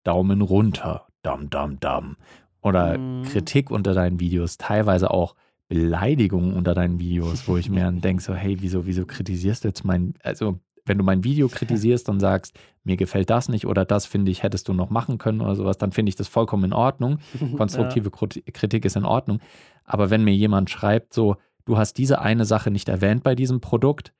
[0.02, 2.16] Daumen runter, dam, dam, dam.
[2.60, 3.22] Oder Mhm.
[3.24, 5.34] Kritik unter deinen Videos, teilweise auch
[5.68, 9.68] Beleidigungen unter deinen Videos, wo ich mir dann denke, so, hey, wieso, wieso kritisierst du
[9.68, 13.84] jetzt mein, also wenn du mein Video kritisierst und sagst, mir gefällt das nicht oder
[13.84, 16.64] das finde ich, hättest du noch machen können oder sowas, dann finde ich das vollkommen
[16.64, 17.18] in Ordnung.
[17.56, 19.40] Konstruktive Krut- Kritik ist in Ordnung.
[19.84, 23.60] Aber wenn mir jemand schreibt, so, du hast diese eine Sache nicht erwähnt bei diesem
[23.60, 24.12] Produkt,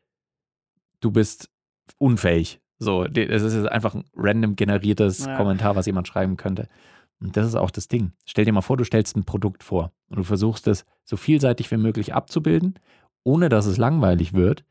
[1.00, 1.50] du bist
[1.98, 2.61] unfähig.
[2.79, 5.37] So, es ist einfach ein random generiertes Ja.
[5.37, 6.68] Kommentar, was jemand schreiben könnte.
[7.20, 8.12] Und das ist auch das Ding.
[8.24, 11.70] Stell dir mal vor, du stellst ein Produkt vor und du versuchst es so vielseitig
[11.70, 12.74] wie möglich abzubilden,
[13.22, 14.64] ohne dass es langweilig wird.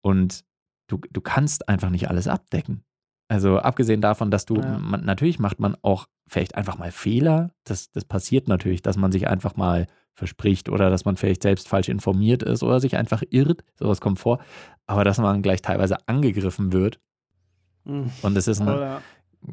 [0.00, 0.44] Und
[0.86, 2.82] du, du kannst einfach nicht alles abdecken.
[3.28, 4.78] Also abgesehen davon, dass du, Ja.
[4.78, 7.50] man, natürlich macht man auch vielleicht einfach mal Fehler.
[7.64, 11.68] Das, das passiert natürlich, dass man sich einfach mal verspricht oder dass man vielleicht selbst
[11.68, 13.64] falsch informiert ist oder sich einfach irrt.
[13.78, 14.38] Sowas kommt vor.
[14.86, 17.00] Aber dass man gleich teilweise angegriffen wird.
[17.84, 18.10] Mhm.
[18.22, 19.02] Und es ist eine, Oder,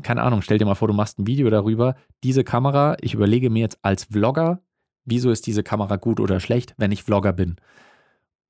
[0.04, 3.50] keine Ahnung, stell dir mal vor, du machst ein Video darüber, diese Kamera, ich überlege
[3.50, 4.62] mir jetzt als Vlogger,
[5.06, 7.58] wieso ist diese Kamera gut oder schlecht, wenn ich Vlogger bin.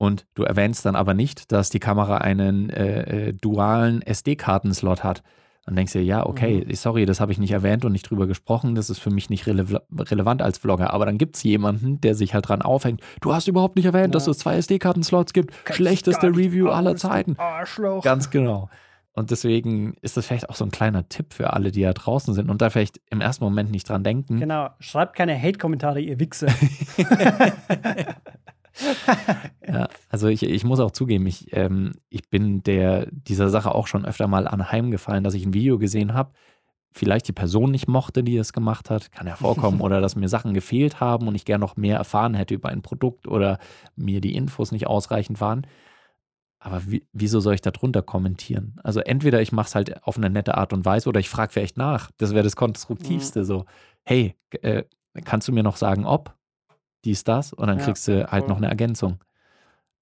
[0.03, 5.23] Und du erwähnst dann aber nicht, dass die Kamera einen äh, äh, dualen SD-Kartenslot hat.
[5.65, 8.27] Dann denkst du dir, ja, okay, sorry, das habe ich nicht erwähnt und nicht drüber
[8.27, 9.65] gesprochen, das ist für mich nicht rele
[9.97, 10.91] relevant als Vlogger.
[10.91, 14.13] Aber dann gibt es jemanden, der sich halt dran aufhängt, du hast überhaupt nicht erwähnt,
[14.13, 14.31] dass Ja.
[14.31, 17.35] es zwei SD-Kartenslots gibt, Kennst schlechteste Review aller aus, du Zeiten.
[17.39, 18.03] Arschloch.
[18.03, 18.69] Ganz genau.
[19.13, 22.33] Und deswegen ist das vielleicht auch so ein kleiner Tipp für alle, die da draußen
[22.33, 24.41] sind und da vielleicht im ersten Moment nicht dran denken.
[24.41, 26.47] Genau, schreibt keine Hate-Kommentare, ihr Wichse.
[29.67, 33.87] Ja, also ich, ich muss auch zugeben, ich, ähm, ich bin der, dieser Sache auch
[33.87, 36.33] schon öfter mal anheimgefallen, dass ich ein Video gesehen habe,
[36.91, 40.29] vielleicht die Person nicht mochte, die es gemacht hat, kann ja vorkommen, oder dass mir
[40.29, 43.57] Sachen gefehlt haben und ich gerne noch mehr erfahren hätte über ein Produkt oder
[43.95, 45.67] mir die Infos nicht ausreichend waren.
[46.59, 48.79] Aber wie, wieso soll ich da drunter kommentieren?
[48.83, 51.51] Also entweder ich mache es halt auf eine nette Art und Weise oder ich frage
[51.51, 52.09] vielleicht nach.
[52.17, 53.43] Das wäre das Konstruktivste.
[53.43, 53.65] So,
[54.03, 54.83] hey, äh,
[55.25, 56.37] kannst du mir noch sagen, ob
[57.05, 57.53] dies, das?
[57.53, 59.19] Und dann Ja, kriegst du halt noch eine Ergänzung.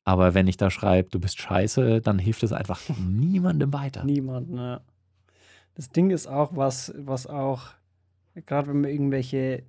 [0.03, 4.03] Aber wenn ich da schreibe, du bist scheiße, dann hilft es einfach niemandem weiter.
[4.03, 4.81] Niemand, ne.
[5.75, 7.67] Das Ding ist auch, was, was auch,
[8.45, 9.63] gerade wenn man irgendwelche,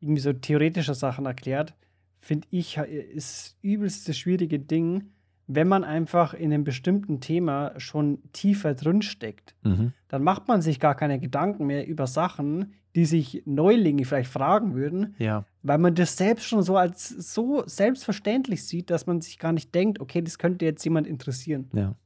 [0.00, 1.74] irgendwie so theoretische Sachen erklärt,
[2.20, 5.10] finde ich, ist übelst das schwierige Ding,
[5.46, 9.54] wenn man einfach in einem bestimmten Thema schon tiefer drin steckt.
[9.62, 9.92] Mhm.
[10.08, 14.74] Dann macht man sich gar keine Gedanken mehr über Sachen, die sich Neulinge vielleicht fragen
[14.74, 15.44] würden, Ja.
[15.64, 19.74] Weil man das selbst schon so als so selbstverständlich sieht, dass man sich gar nicht
[19.74, 21.70] denkt, okay, das könnte jetzt jemand interessieren.
[21.72, 21.96] Ja.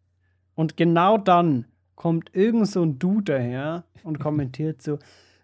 [0.54, 1.66] Und genau dann
[1.96, 4.94] kommt irgend so ein Dude daher und kommentiert so,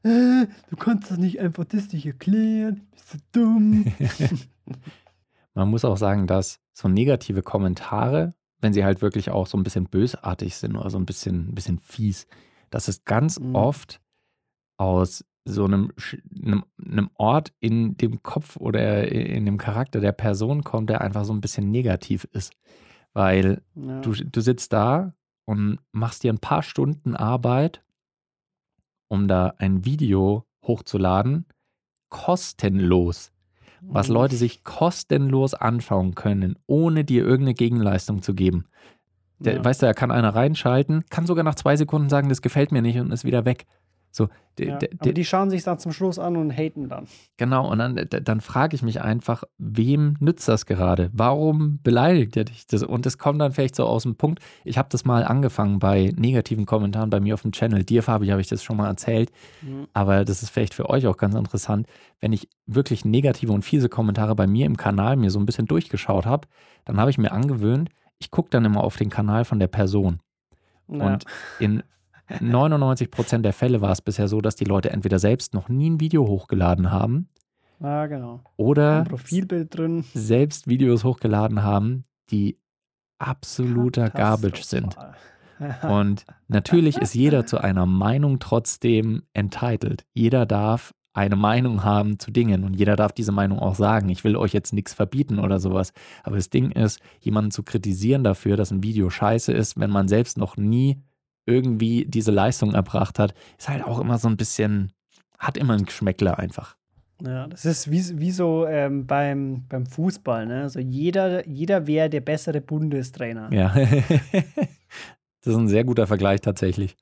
[0.05, 3.93] äh, du kannst das nicht einfach das nicht erklären, bist du dumm.
[5.55, 9.63] Man muss auch sagen, dass so negative Kommentare, wenn sie halt wirklich auch so ein
[9.65, 12.27] bisschen bösartig sind oder so ein bisschen, ein bisschen fies,
[12.71, 13.55] dass es ganz Mhm.
[13.55, 14.01] oft
[14.77, 15.93] aus so einem,
[16.43, 21.25] einem, einem Ort in dem Kopf oder in dem Charakter der Person kommt, der einfach
[21.25, 22.55] so ein bisschen negativ ist.
[23.13, 24.01] Weil Ja.
[24.01, 27.83] du, du sitzt da und machst dir ein paar Stunden Arbeit,
[29.09, 31.45] um da ein Video hochzuladen,
[32.09, 33.33] kostenlos.
[33.83, 34.15] Was Mhm.
[34.15, 38.65] Leute sich kostenlos anschauen können, ohne dir irgendeine Gegenleistung zu geben.
[39.41, 39.65] Der, ja.
[39.65, 42.81] Weißt du, da kann einer reinschalten, kann sogar nach zwei Sekunden sagen, das gefällt mir
[42.81, 43.67] nicht und ist wieder weg.
[44.15, 44.29] So,
[44.61, 44.79] ja.
[45.01, 47.09] Aber die schauen sich dann zum Schluss an und haten dann.
[47.37, 51.11] genau, und dann, dann frage ich mich einfach, wem nützt das gerade?
[51.13, 52.85] Warum beleidigt er dich das?
[52.85, 56.13] Und es kommt dann vielleicht so aus dem Punkt, ich habe das mal angefangen bei
[56.17, 57.83] negativen Kommentaren bei mir auf dem Channel.
[57.83, 59.33] Dir, Fabi, habe ich das schon mal erzählt.
[59.63, 59.89] Mhm.
[59.95, 61.89] Aber das ist vielleicht für euch auch ganz interessant,
[62.21, 65.67] wenn ich wirklich negative und fiese Kommentare bei mir im Kanal mir so ein bisschen
[65.67, 66.47] durchgeschaut habe,
[66.85, 70.21] dann habe ich mir angewöhnt, ich gucke dann immer auf den Kanal von der Person.
[70.87, 71.05] Ja.
[71.05, 71.25] Und
[71.59, 71.83] in
[72.41, 75.91] 99 Prozent der Fälle war es bisher so, dass die Leute entweder selbst noch nie
[75.91, 77.29] ein Video hochgeladen haben
[77.81, 78.41] ja, genau.
[78.57, 80.05] oder Ein Profilbild drin.
[80.15, 82.59] selbst Videos hochgeladen haben, die
[83.19, 84.97] absoluter Garbage sind.
[85.83, 90.05] Und natürlich ist jeder zu einer Meinung trotzdem entitled.
[90.13, 94.09] Jeder darf eine Meinung haben zu Dingen und jeder darf diese Meinung auch sagen.
[94.09, 95.93] Ich will euch jetzt nichts verbieten oder sowas.
[96.25, 100.09] Aber das Ding ist, jemanden zu kritisieren dafür, dass ein Video scheiße ist, wenn man
[100.09, 101.01] selbst noch nie
[101.47, 104.93] irgendwie diese Leistung erbracht hat, ist halt auch immer so ein bisschen,
[105.39, 106.77] hat immer ein Geschmäckler einfach.
[107.23, 110.63] Ja, das ist wie, wie so ähm, beim, beim Fußball, ne?
[110.63, 113.53] Also jeder, jeder wäre der bessere Bundestrainer.
[113.53, 113.69] Ja.
[113.75, 116.97] das ist ein sehr guter Vergleich tatsächlich.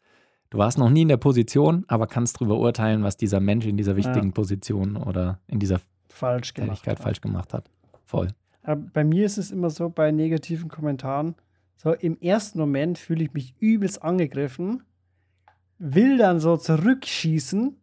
[0.50, 3.78] Du warst noch nie in der Position, aber kannst darüber urteilen, was dieser Mensch in
[3.78, 6.72] dieser wichtigen Position oder in dieser Falsch gemacht.
[6.72, 7.02] Tätigkeit hat.
[7.02, 7.70] falsch gemacht hat.
[8.04, 8.28] Voll.
[8.62, 11.36] Aber bei mir ist es immer so, bei negativen Kommentaren,
[11.82, 14.84] so im ersten Moment fühle ich mich übelst angegriffen,
[15.78, 17.76] will dann so zurückschießen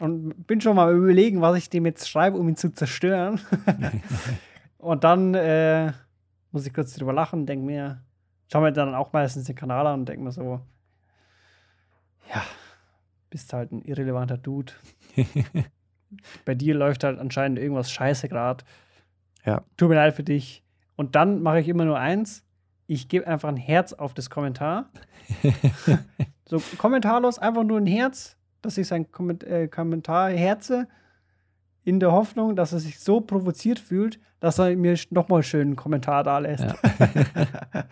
[0.00, 3.40] und bin schon mal überlegen, was ich dem jetzt schreibe, um ihn zu zerstören.
[4.76, 5.92] und dann äh,
[6.50, 8.02] muss ich kurz drüber lachen, denke mir,
[8.52, 10.60] schau mir dann auch meistens den Kanal an und denke mir so,
[12.28, 12.42] ja,
[13.30, 14.74] bist halt ein irrelevanter Dude.
[16.44, 18.62] Bei dir läuft halt anscheinend irgendwas scheiße gerade.
[19.46, 19.64] Ja.
[19.78, 20.62] Tut mir leid für dich.
[20.96, 22.44] Und dann mache ich immer nur eins.
[22.92, 24.90] Ich gebe einfach ein Herz auf das Kommentar.
[26.46, 30.88] so kommentarlos, einfach nur ein Herz, dass ich sein Komment äh, Kommentar herze,
[31.84, 35.76] in der Hoffnung, dass er sich so provoziert fühlt, dass er mir nochmal schön einen
[35.76, 36.64] Kommentar da lässt.
[36.64, 36.74] Ja.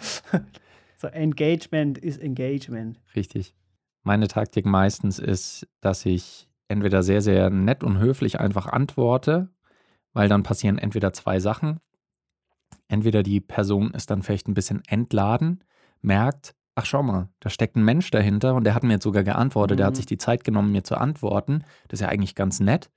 [0.98, 3.00] so, Engagement ist Engagement.
[3.16, 3.54] Richtig.
[4.02, 9.48] Meine Taktik meistens ist, dass ich entweder sehr, sehr nett und höflich einfach antworte,
[10.12, 11.80] weil dann passieren entweder zwei Sachen.
[12.90, 15.62] Entweder die Person ist dann vielleicht ein bisschen entladen,
[16.03, 19.22] merkt, ach schau mal, da steckt ein Mensch dahinter und der hat mir jetzt sogar
[19.22, 19.96] geantwortet, der hat Mhm.
[19.96, 21.62] sich die Zeit genommen, mir zu antworten.
[21.87, 22.90] Das ist ja eigentlich ganz nett.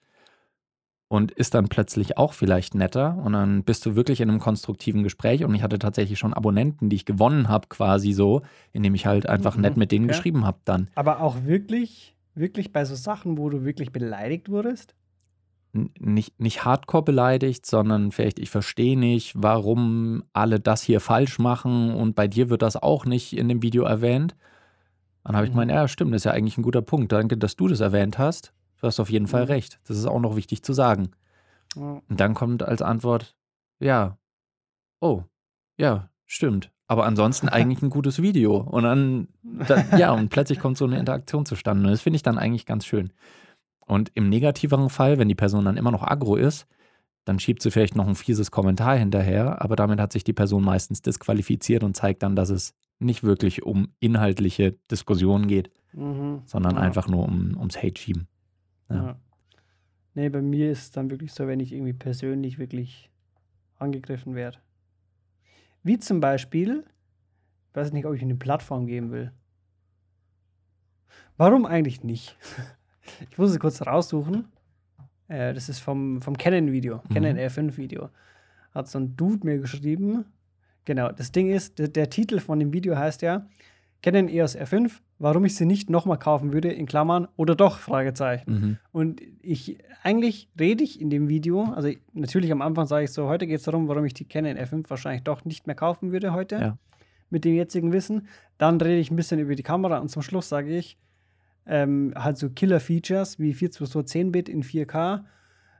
[1.10, 5.04] Und ist dann plötzlich auch vielleicht netter und dann bist du wirklich in einem konstruktiven
[5.04, 9.06] Gespräch und ich hatte tatsächlich schon Abonnenten, die ich gewonnen habe, quasi so, indem ich
[9.06, 10.08] halt einfach Mhm, nett mit denen okay.
[10.08, 10.90] geschrieben habe dann.
[10.96, 14.96] Aber auch wirklich, wirklich bei so Sachen, wo du wirklich beleidigt wurdest?
[16.00, 21.96] Nicht, nicht hardcore beleidigt, sondern vielleicht, ich verstehe nicht, warum alle das hier falsch machen
[21.96, 24.36] und bei dir wird das auch nicht in dem Video erwähnt.
[25.24, 25.56] Dann habe ich Mhm.
[25.56, 27.12] gemeint, ja, stimmt, das ist ja eigentlich ein guter Punkt.
[27.12, 28.54] Danke, dass du das erwähnt hast.
[28.82, 29.48] Du hast auf jeden Fall Mhm.
[29.52, 29.80] recht.
[29.88, 31.10] Das ist auch noch wichtig zu sagen.
[31.76, 33.36] Und dann kommt als Antwort,
[33.80, 34.18] ja,
[35.00, 35.24] oh,
[35.80, 36.70] ja, stimmt.
[36.88, 38.58] Aber ansonsten eigentlich ein gutes Video.
[38.58, 39.28] Und dann,
[39.68, 41.86] dann ja, und plötzlich kommt so eine Interaktion zustande.
[41.86, 43.12] Und das finde ich dann eigentlich ganz schön.
[43.86, 46.68] Und im negativeren Fall, wenn die Person dann immer noch aggro ist,
[47.26, 50.64] dann schiebt sie vielleicht noch ein fieses Kommentar hinterher, aber damit hat sich die Person
[50.64, 56.42] meistens disqualifiziert und zeigt dann, dass es nicht wirklich um inhaltliche Diskussionen geht, Mhm.
[56.46, 56.82] sondern Ja.
[56.82, 58.28] einfach nur um, ums Hate schieben.
[58.90, 58.96] Ja.
[58.96, 59.20] Ja.
[60.16, 63.10] Nee, bei mir ist es dann wirklich so, wenn ich irgendwie persönlich wirklich
[63.78, 64.60] angegriffen werde.
[65.82, 66.84] Wie zum Beispiel,
[67.70, 69.32] ich weiß nicht, ob ich eine Plattform geben will.
[71.38, 72.38] Warum eigentlich nicht?
[73.30, 74.46] Ich muss es kurz raussuchen.
[75.28, 77.14] Äh, das ist vom, vom Canon-Video, Mhm.
[77.14, 78.10] Canon R5-Video.
[78.74, 80.26] Hat so ein Dude mir geschrieben.
[80.86, 83.48] Genau, das Ding ist, der, der Titel von dem Video heißt ja
[84.02, 88.52] Canon EOS R5, warum ich sie nicht nochmal kaufen würde, in Klammern, oder doch, Fragezeichen.
[88.52, 88.78] Mhm.
[88.92, 93.28] Und ich, eigentlich rede ich in dem Video, also natürlich am Anfang sage ich so,
[93.30, 96.34] heute geht es darum, warum ich die Canon R5 wahrscheinlich doch nicht mehr kaufen würde
[96.34, 96.78] heute, Ja.
[97.30, 98.28] mit dem jetzigen Wissen.
[98.58, 100.98] Dann rede ich ein bisschen über die Kamera und zum Schluss sage ich,
[101.66, 105.24] ähm, halt so Killer-Features wie 422 10-Bit in 4K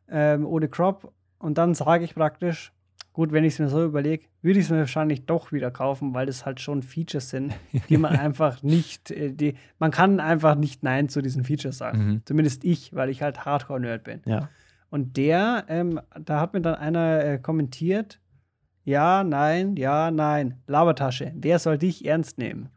[0.10, 1.14] ähm, ohne Crop.
[1.40, 2.72] Und dann sage ich praktisch,
[3.14, 6.16] Gut, wenn ich es mir so überlege, würde ich es mir wahrscheinlich doch wieder kaufen,
[6.16, 7.54] weil das halt schon Features sind,
[7.88, 12.06] die man einfach nicht, äh, die, man kann einfach nicht Nein zu diesen Features sagen.
[12.06, 12.22] Mhm.
[12.26, 14.22] Zumindest ich, weil ich halt Hardcore-Nerd bin.
[14.26, 14.50] Ja.
[14.90, 18.20] Und der, ähm, da hat mir dann einer äh, kommentiert,
[18.84, 22.70] ja, nein, ja, nein, Labertasche, wer soll dich ernst nehmen?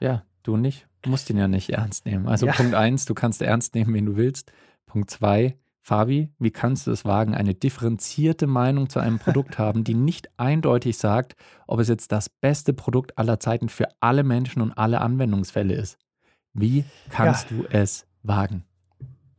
[0.00, 0.88] Ja, du nicht.
[1.06, 2.26] Du musst ihn ja nicht ernst nehmen.
[2.26, 2.52] Also Ja.
[2.52, 4.50] Punkt eins, du kannst ernst nehmen, wen du willst.
[4.86, 9.84] Punkt zwei, Fabi, wie kannst du es wagen, eine differenzierte Meinung zu einem Produkt haben,
[9.84, 11.36] die nicht eindeutig sagt,
[11.68, 15.96] ob es jetzt das beste Produkt aller Zeiten für alle Menschen und alle Anwendungsfälle ist?
[16.54, 18.64] Wie kannst du es wagen?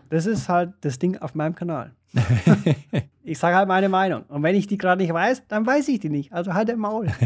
[0.10, 1.92] Das ist halt das Ding auf meinem Kanal.
[3.30, 4.24] Ich sage halt meine Meinung.
[4.30, 6.32] Und wenn ich die gerade nicht weiß, dann weiß ich die nicht.
[6.32, 7.08] Also halt der Maul.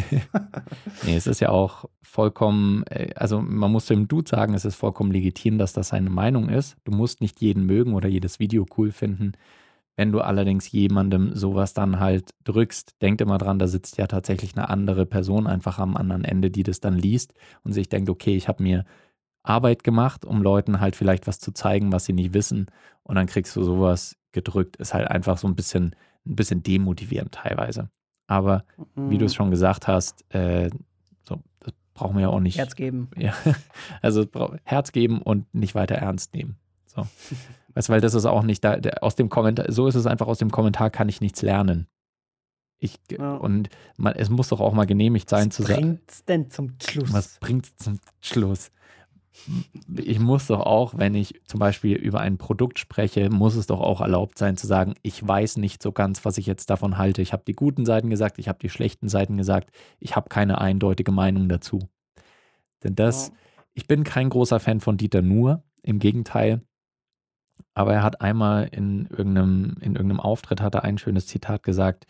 [1.03, 4.75] Nee, es ist ja auch vollkommen, äh, also man muss dem Dude sagen, es ist
[4.75, 6.75] vollkommen legitim, dass das seine Meinung ist.
[6.85, 9.33] Du musst nicht jeden mögen oder jedes Video cool finden.
[9.95, 14.55] Wenn du allerdings jemandem sowas dann halt drückst, denk immer dran, da sitzt ja tatsächlich
[14.55, 18.35] eine andere Person einfach am anderen Ende, die das dann liest und sich denkt, okay,
[18.35, 18.85] ich habe mir
[19.43, 22.67] Arbeit gemacht, um Leuten halt vielleicht was zu zeigen, was sie nicht wissen.
[23.03, 24.77] Und dann kriegst du sowas gedrückt.
[24.77, 27.89] Ist halt einfach so ein bisschen, ein bisschen demotivierend teilweise.
[28.27, 28.63] Aber
[28.95, 30.69] wie du es schon gesagt hast, äh,
[31.23, 32.57] so, das brauchen wir ja auch nicht.
[32.57, 33.09] Herz geben.
[33.17, 33.33] Ja,
[34.01, 34.25] also
[34.63, 36.55] Herz geben und nicht weiter ernst nehmen.
[36.85, 37.05] So.
[37.73, 40.27] Weißt, weil das ist auch nicht da, der, aus dem Kommentar, so ist es einfach,
[40.27, 41.87] aus dem Kommentar kann ich nichts lernen.
[42.79, 43.35] Ich, Ja.
[43.35, 45.81] Und man, es muss doch auch mal genehmigt sein Was zu sagen.
[45.81, 47.13] bringt's denn zum Schluss?
[47.13, 48.71] Was bringt zum Schluss?
[49.95, 53.79] Ich muss doch auch, wenn ich zum Beispiel über ein Produkt spreche, muss es doch
[53.79, 57.21] auch erlaubt sein zu sagen, ich weiß nicht so ganz, was ich jetzt davon halte.
[57.21, 60.59] Ich habe die guten Seiten gesagt, ich habe die schlechten Seiten gesagt, ich habe keine
[60.59, 61.79] eindeutige Meinung dazu.
[62.83, 63.33] Denn das, Ja.
[63.73, 66.61] ich bin kein großer Fan von Dieter Nuhr, im Gegenteil.
[67.73, 72.05] Aber er hat einmal in irgendeinem, in irgendeinem Auftritt hat er ein schönes Zitat gesagt,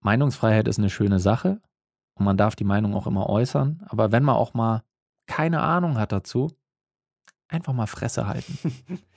[0.00, 1.60] Meinungsfreiheit ist eine schöne Sache
[2.14, 3.82] und man darf die Meinung auch immer äußern.
[3.88, 4.82] Aber wenn man auch mal
[5.30, 6.50] keine Ahnung hat dazu,
[7.46, 8.58] einfach mal Fresse halten.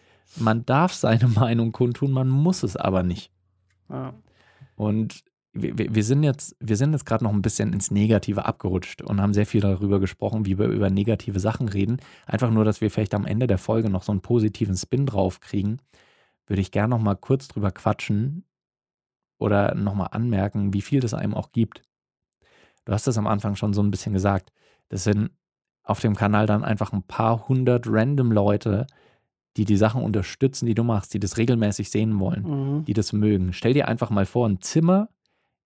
[0.36, 3.32] man darf seine Meinung kundtun, man muss es aber nicht.
[3.90, 4.14] Ja.
[4.76, 5.24] Und
[5.54, 9.22] wir, wir sind jetzt, wir sind jetzt gerade noch ein bisschen ins Negative abgerutscht und
[9.22, 11.98] haben sehr viel darüber gesprochen, wie wir über negative Sachen reden.
[12.28, 15.40] Einfach nur, dass wir vielleicht am Ende der Folge noch so einen positiven Spin drauf
[15.40, 15.80] kriegen,
[16.46, 18.46] würde ich gerne noch mal kurz drüber quatschen
[19.40, 21.82] oder noch mal anmerken, wie viel das einem auch gibt.
[22.86, 24.52] Du hast es am Anfang schon so ein bisschen gesagt.
[24.90, 25.32] Das sind
[25.84, 28.88] auf dem Kanal dann einfach ein paar hundert random Leute,
[29.58, 32.44] die die Sachen unterstützen, die du machst, die das regelmäßig sehen wollen
[32.80, 32.86] Mhm.
[32.86, 33.54] die das mögen.
[33.54, 35.10] Stell dir einfach mal vor, ein Zimmer,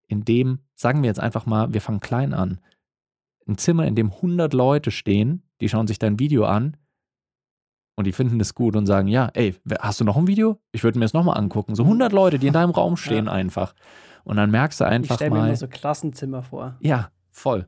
[0.08, 2.60] in dem, sagen wir jetzt einfach mal, wir fangen klein an.
[3.47, 6.75] Ein Zimmer, in dem 100 Leute stehen, die schauen sich dein Video an
[7.95, 10.60] und die finden das gut und sagen, ja, ey, hast du noch ein Video?
[10.71, 11.73] Ich würde mir das nochmal angucken.
[11.75, 13.32] So 100 Leute, die in deinem Raum stehen Ja.
[13.32, 13.73] einfach.
[14.23, 16.75] Und dann merkst du Ich einfach stelle mir mal, immer so Klassenzimmer vor.
[16.82, 17.67] ja, voll.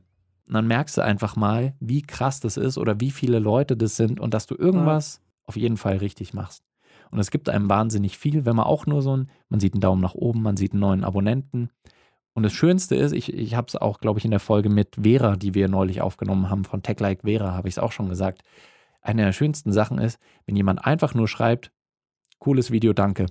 [0.50, 3.94] Und dann merkst du einfach mal, wie krass das ist oder wie viele Leute das
[3.94, 6.64] sind und dass du irgendwas auf jeden Fall richtig machst.
[7.12, 9.80] Und es gibt einem wahnsinnig viel, wenn man auch nur so ein, man sieht einen
[9.80, 11.70] Daumen nach oben, man sieht einen neuen Abonnenten.
[12.34, 14.96] Und das Schönste ist, ich, ich habe es auch, glaube ich, in der Folge mit
[15.00, 18.08] Vera, die wir neulich aufgenommen haben, von Tech Like Vera, habe ich es auch schon
[18.08, 18.42] gesagt.
[19.02, 21.70] Eine der schönsten Sachen ist, wenn jemand einfach nur schreibt,
[22.40, 23.26] cooles Video, danke.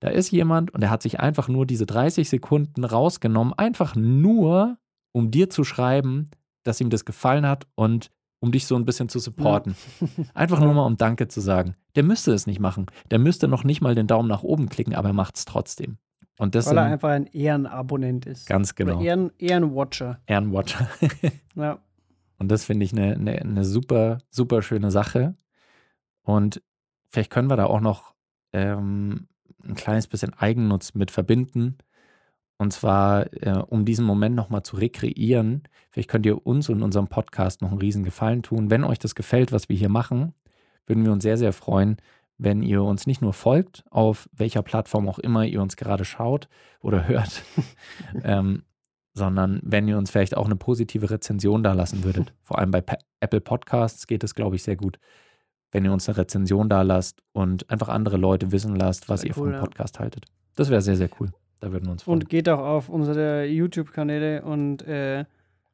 [0.00, 4.76] Da ist jemand und der hat sich einfach nur diese 30 Sekunden rausgenommen, einfach nur,
[5.12, 6.30] um dir zu schreiben,
[6.62, 9.76] dass ihm das gefallen hat und um dich so ein bisschen zu supporten.
[10.34, 11.76] Einfach nur mal, um Danke zu sagen.
[11.94, 12.86] Der müsste es nicht machen.
[13.10, 15.98] Der müsste noch nicht mal den Daumen nach oben klicken, aber er macht es trotzdem.
[16.38, 18.46] Und das Weil er einfach ein Ehrenabonnent ist.
[18.46, 20.20] ganz genau Oder Ehren, Ehrenwatcher.
[20.26, 20.88] Ehrenwatcher.
[21.54, 21.78] Ja.
[22.38, 25.36] Und das finde ich eine, eine, eine super, super schöne Sache.
[26.22, 26.62] Und
[27.10, 28.14] vielleicht können wir da auch noch
[28.52, 29.28] ähm,
[29.62, 31.76] ein kleines bisschen Eigennutz mit verbinden.
[32.62, 35.64] Und zwar, äh, um diesen Moment nochmal zu rekreieren.
[35.90, 38.70] Vielleicht könnt ihr uns und unserem Podcast noch einen riesen Gefallen tun.
[38.70, 40.32] Wenn euch das gefällt, was wir hier machen,
[40.86, 41.96] würden wir uns sehr, sehr freuen,
[42.38, 46.48] wenn ihr uns nicht nur folgt, auf welcher Plattform auch immer ihr uns gerade schaut
[46.80, 47.42] oder hört,
[48.22, 48.62] ähm,
[49.12, 52.32] sondern wenn ihr uns vielleicht auch eine positive Rezension da lassen würdet.
[52.44, 52.84] Vor allem bei
[53.18, 55.00] Apple Podcasts geht es, glaube ich, sehr gut,
[55.72, 59.36] wenn ihr uns eine Rezension da lasst und einfach andere Leute wissen lasst, was ihr
[59.36, 59.60] cool, vom ja.
[59.60, 60.26] Podcast haltet.
[60.54, 61.32] Das wäre sehr, sehr cool.
[61.62, 62.18] Da würden wir uns freuen.
[62.18, 65.24] Und geht auch auf unsere YouTube-Kanäle und äh,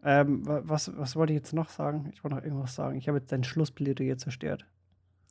[0.05, 2.11] ähm, wa- was, was wollte ich jetzt noch sagen?
[2.13, 2.97] Ich wollte noch irgendwas sagen.
[2.99, 4.67] Ich habe jetzt dein Schlussplädoyer zerstört.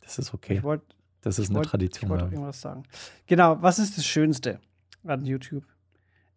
[0.02, 0.56] das ist okay.
[0.56, 0.86] Ich wollte
[1.22, 2.10] Das ist eine wollt- ich Tradition.
[2.10, 2.32] wollte ich.
[2.34, 2.84] irgendwas sagen.
[3.28, 4.60] Genau, was ist das Schönste
[5.04, 5.64] an YouTube?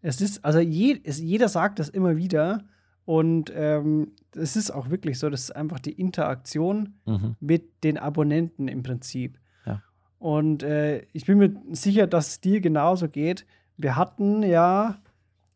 [0.03, 2.63] Es ist, also je, es, jeder sagt das immer wieder
[3.07, 7.37] und ähm, es ist auch wirklich so, das ist einfach die Interaktion Mhm.
[7.41, 9.39] mit den Abonnenten im Prinzip.
[9.67, 9.83] Ja.
[10.19, 13.45] Und äh, ich bin mir sicher, dass es dir genauso geht,
[13.83, 14.97] wir hatten ja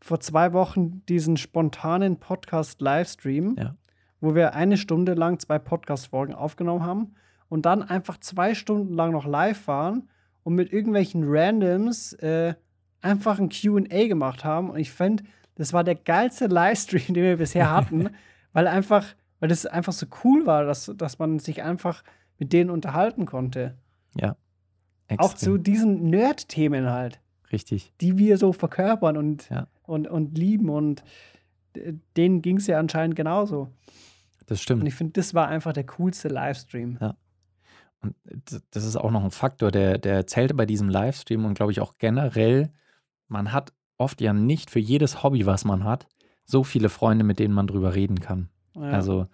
[0.00, 3.74] vor zwei Wochen diesen spontanen Podcast-Livestream, Ja.
[4.20, 7.14] wo wir eine Stunde lang zwei Podcast-Folgen aufgenommen haben
[7.48, 10.08] und dann einfach zwei Stunden lang noch live waren
[10.42, 12.54] und mit irgendwelchen Randoms äh,
[13.00, 14.70] einfach ein QA gemacht haben.
[14.70, 15.22] Und ich fand,
[15.54, 18.10] das war der geilste Livestream, den wir bisher hatten,
[18.52, 19.06] weil einfach,
[19.40, 22.02] weil das einfach so cool war, dass, dass man sich einfach
[22.38, 23.76] mit denen unterhalten konnte.
[25.18, 25.36] Auch Extrem.
[25.52, 27.20] zu diesen Nerd-Themen halt,
[27.52, 27.92] Richtig.
[28.00, 29.66] die wir so verkörpern und, Ja.
[29.82, 30.68] und, und lieben.
[30.70, 31.04] Und
[32.16, 33.68] denen ging es ja anscheinend genauso.
[34.46, 34.88] Das Und stimmt.
[34.88, 36.98] ich finde, das war einfach der coolste Livestream.
[38.00, 41.54] Und d- das ist auch noch ein Faktor, der, der zählte bei diesem Livestream und
[41.54, 42.70] glaube ich auch generell,
[43.28, 46.06] man hat oft ja nicht für jedes Hobby, was man hat,
[46.44, 48.50] so viele Freunde, mit denen man drüber reden kann.
[48.74, 48.82] Ja.
[48.82, 49.26] Also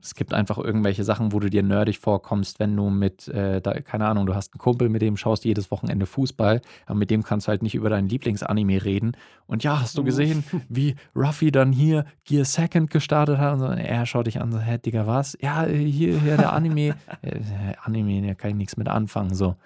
[0.00, 3.80] es gibt einfach irgendwelche Sachen, wo du dir nerdig vorkommst, wenn du mit, äh, da,
[3.80, 7.10] keine Ahnung, du hast einen Kumpel, mit dem schaust du jedes Wochenende Fußball, aber mit
[7.10, 9.16] dem kannst du halt nicht über dein Lieblingsanime reden.
[9.46, 10.06] Und ja, hast du Mhm.
[10.06, 13.54] gesehen, wie Ruffy dann hier Gear Second gestartet hat?
[13.54, 15.36] Und so, er schaut dich an, so, hä, Digga, was?
[15.40, 16.94] Ja, äh, hier, hier der Anime.
[17.22, 17.40] äh,
[17.82, 19.34] Anime, da kann ich nichts mit anfangen.
[19.34, 19.56] So.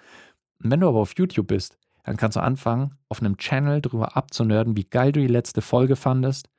[0.63, 4.15] Und wenn du aber auf YouTube bist, dann kannst du anfangen, auf einem Channel drüber
[4.15, 6.49] abzunörden, wie geil du die letzte Folge fandest.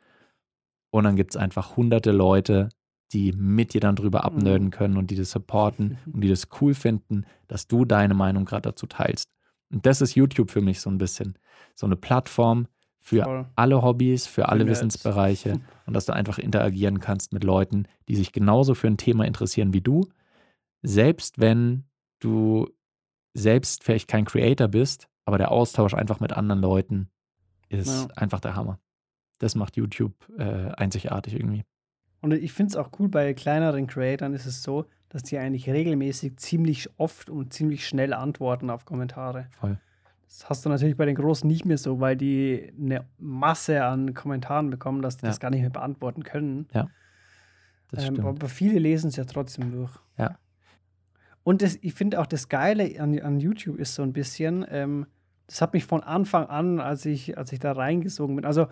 [0.91, 2.69] Und dann gibt es einfach hunderte Leute,
[3.13, 6.75] die mit dir dann drüber abnörden können und die das supporten und die das cool
[6.75, 9.25] finden, dass du deine Meinung gerade dazu teilst.
[9.71, 11.39] Und das ist YouTube für mich so ein bisschen.
[11.75, 12.67] So eine Plattform
[13.01, 13.47] für Voll.
[13.57, 14.67] alle Hobbys, für alle.
[14.67, 19.25] Wissensbereiche und dass du einfach interagieren kannst mit Leuten, die sich genauso für ein Thema
[19.27, 20.09] interessieren wie du.
[20.83, 21.85] Selbst wenn
[22.21, 22.69] du
[23.35, 27.09] selbst vielleicht kein Creator bist, aber der Austausch einfach mit anderen Leuten
[27.69, 28.09] ist Ja.
[28.17, 28.79] einfach der Hammer.
[29.39, 31.65] Das macht YouTube äh, einzigartig irgendwie.
[32.23, 35.69] Und ich finde es auch cool, bei kleineren Creatoren ist es so, dass die eigentlich
[35.69, 39.49] regelmäßig ziemlich oft und ziemlich schnell antworten auf Kommentare.
[39.61, 39.79] Voll.
[40.27, 44.15] Das hast du natürlich bei den Großen nicht mehr so, weil die eine Masse an
[44.15, 45.31] Kommentaren bekommen, dass die Ja.
[45.31, 46.67] das gar nicht mehr beantworten können.
[47.91, 48.21] Das Ähm, stimmt.
[48.27, 49.93] aber viele lesen es ja trotzdem durch.
[50.17, 50.39] Ja.
[51.43, 55.07] Und das, ich finde auch das Geile an, an YouTube ist so ein bisschen, ähm,
[55.49, 58.69] das hat mich von Anfang an, als ich, als ich da reingesogen bin, also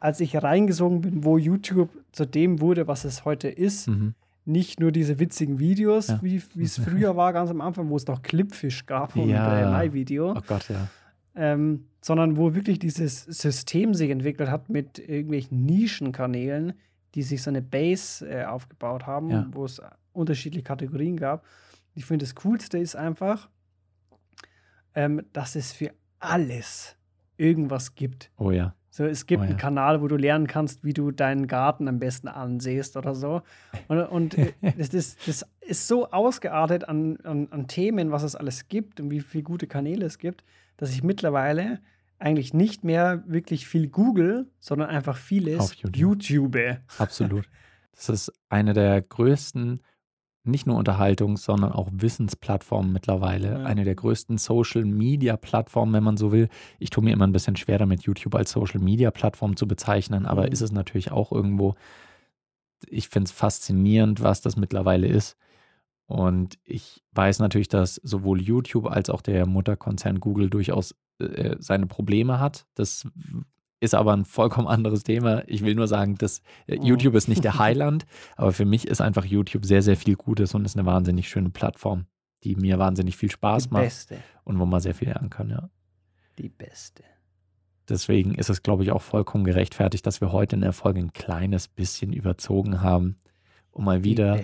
[0.00, 4.14] als ich reingesogen bin, wo YouTube zu dem wurde, was es heute ist, Mhm.
[4.44, 6.20] nicht nur diese witzigen Videos, Ja.
[6.22, 9.58] wie es früher war, ganz am Anfang, wo es noch Clipfish gab und Ja.
[9.58, 10.88] äh, Live-Video, Oh Gott, ja.
[11.34, 16.72] ähm, sondern wo wirklich dieses System sich entwickelt hat mit irgendwelchen Nischenkanälen,
[17.14, 19.46] die sich so eine Base äh, aufgebaut haben, Ja.
[19.52, 19.80] wo es
[20.12, 21.44] unterschiedliche Kategorien gab.
[21.94, 23.48] Ich finde, das Coolste ist einfach,
[24.94, 26.96] ähm, dass es für alles
[27.36, 28.30] irgendwas gibt.
[28.36, 28.74] Oh ja.
[28.90, 29.50] So, es gibt Oh ja.
[29.50, 33.42] einen Kanal, wo du lernen kannst, wie du deinen Garten am besten ansehst oder so.
[33.86, 38.34] Und, und äh, das, ist, das ist so ausgeartet an, an, an Themen, was es
[38.34, 40.42] alles gibt und wie viele gute Kanäle es gibt,
[40.76, 41.80] dass ich mittlerweile
[42.18, 45.96] eigentlich nicht mehr wirklich viel google, sondern einfach vieles Auf YouTube.
[45.96, 46.80] YouTube.
[46.98, 47.48] Absolut.
[47.94, 49.80] Das ist eine der größten,
[50.44, 53.60] nicht nur Unterhaltungs-, sondern auch Wissensplattformen mittlerweile.
[53.60, 53.64] Ja.
[53.64, 56.48] Eine der größten Social-Media-Plattformen, wenn man so will.
[56.78, 60.52] Ich tue mir immer ein bisschen schwer damit, YouTube als Social-Media-Plattform zu bezeichnen, aber Mhm.
[60.52, 61.74] ist es natürlich auch irgendwo.
[62.88, 65.36] Ich finde es faszinierend, was das mittlerweile ist.
[66.06, 71.86] Und ich weiß natürlich, dass sowohl YouTube als auch der Mutterkonzern Google durchaus äh, seine
[71.86, 72.66] Probleme hat.
[72.74, 73.06] Das
[73.80, 75.42] ist aber ein vollkommen anderes Thema.
[75.46, 76.84] Ich will nur sagen, dass äh, Oh.
[76.84, 78.06] YouTube ist nicht der Heiland,
[78.36, 81.50] aber für mich ist einfach YouTube sehr, sehr viel Gutes und ist eine wahnsinnig schöne
[81.50, 82.06] Plattform,
[82.44, 84.18] die mir wahnsinnig viel Spaß Die macht beste.
[84.44, 85.70] und wo man sehr viel lernen kann, ja.
[86.38, 87.02] Die beste.
[87.88, 91.12] Deswegen ist es, glaube ich, auch vollkommen gerechtfertigt, dass wir heute in der Folge ein
[91.12, 93.16] kleines bisschen überzogen haben,
[93.72, 94.38] um mal wieder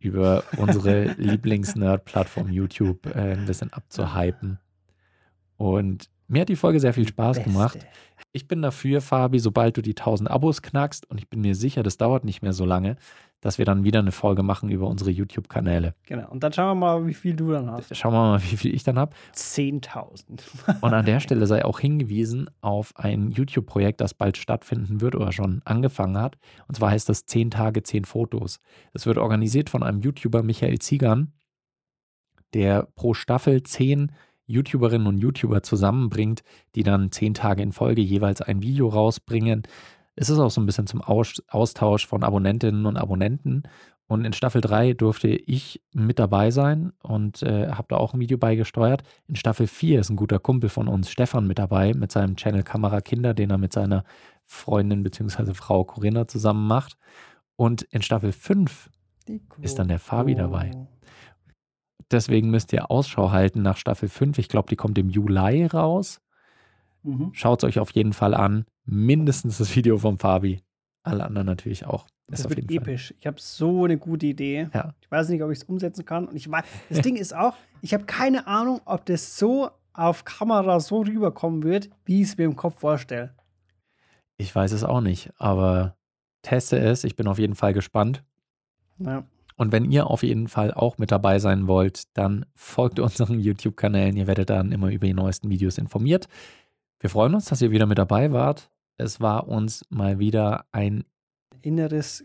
[0.00, 4.58] über unsere Lieblings-Nerd-Plattform YouTube äh, ein bisschen abzuhypen.
[5.56, 7.50] Und mir hat die Folge sehr viel Spaß Beste.
[7.50, 7.86] gemacht.
[8.32, 11.82] Ich bin dafür, Fabi, sobald du die 1000 Abos knackst, und ich bin mir sicher,
[11.82, 12.96] das dauert nicht mehr so lange,
[13.40, 15.94] dass wir dann wieder eine Folge machen über unsere YouTube-Kanäle.
[16.06, 16.30] Genau.
[16.30, 17.94] Und dann schauen wir mal, wie viel du dann hast.
[17.94, 19.14] Schauen wir mal, wie viel ich dann habe.
[19.34, 20.40] 10.000.
[20.80, 25.30] Und an der Stelle sei auch hingewiesen auf ein YouTube-Projekt, das bald stattfinden wird oder
[25.30, 26.38] schon angefangen hat.
[26.68, 28.60] Und zwar heißt das 10 Tage, 10 Fotos.
[28.94, 31.32] Das wird organisiert von einem YouTuber, Michael Ziegern,
[32.54, 34.10] der pro Staffel 10
[34.46, 36.42] YouTuberinnen und YouTuber zusammenbringt,
[36.74, 39.62] die dann 10 Tage in Folge jeweils ein Video rausbringen.
[40.16, 43.64] Es ist auch so ein bisschen zum Aus Austausch von Abonnentinnen und Abonnenten.
[44.06, 48.20] Und in Staffel 3 durfte ich mit dabei sein und äh, habe da auch ein
[48.20, 49.02] Video beigesteuert.
[49.26, 52.62] In Staffel 4 ist ein guter Kumpel von uns, Stefan, mit dabei, mit seinem Channel
[52.62, 54.04] Kamera Kinder, den er mit seiner
[54.44, 55.54] Freundin bzw.
[55.54, 56.98] Frau Corinna zusammen macht.
[57.56, 58.90] Und in Staffel 5
[59.62, 60.72] Ist dann der Fabi dabei?
[62.14, 64.38] Deswegen müsst ihr Ausschau halten nach Staffel 5.
[64.38, 66.20] Ich glaube, die kommt im Juli raus.
[67.02, 67.30] Mhm.
[67.32, 68.66] Schaut es euch auf jeden Fall an.
[68.84, 70.62] Mindestens das Video vom Fabi.
[71.02, 72.06] Alle anderen natürlich auch.
[72.28, 72.92] Das auf wird jeden Fall.
[72.92, 73.14] episch.
[73.18, 74.68] Ich habe so eine gute Idee.
[74.72, 74.94] Ja.
[75.00, 76.28] Ich weiß nicht, ob ich es umsetzen kann.
[76.28, 80.24] Und ich weiß, das Ding ist auch, ich habe keine Ahnung, ob das so auf
[80.24, 83.34] Kamera so rüberkommen wird, wie ich es mir im Kopf vorstelle.
[84.36, 85.96] Ich weiß es auch nicht, aber
[86.42, 87.02] teste es.
[87.02, 88.22] Ich bin auf jeden Fall gespannt.
[88.98, 89.24] Ja.
[89.56, 94.16] Und wenn ihr auf jeden Fall auch mit dabei sein wollt, dann folgt unseren YouTube-Kanälen.
[94.16, 96.28] Ihr werdet dann immer über die neuesten Videos informiert.
[97.00, 98.70] Wir freuen uns, dass ihr wieder mit dabei wart.
[98.96, 101.04] Es war uns mal wieder ein,
[101.62, 102.22] Inneres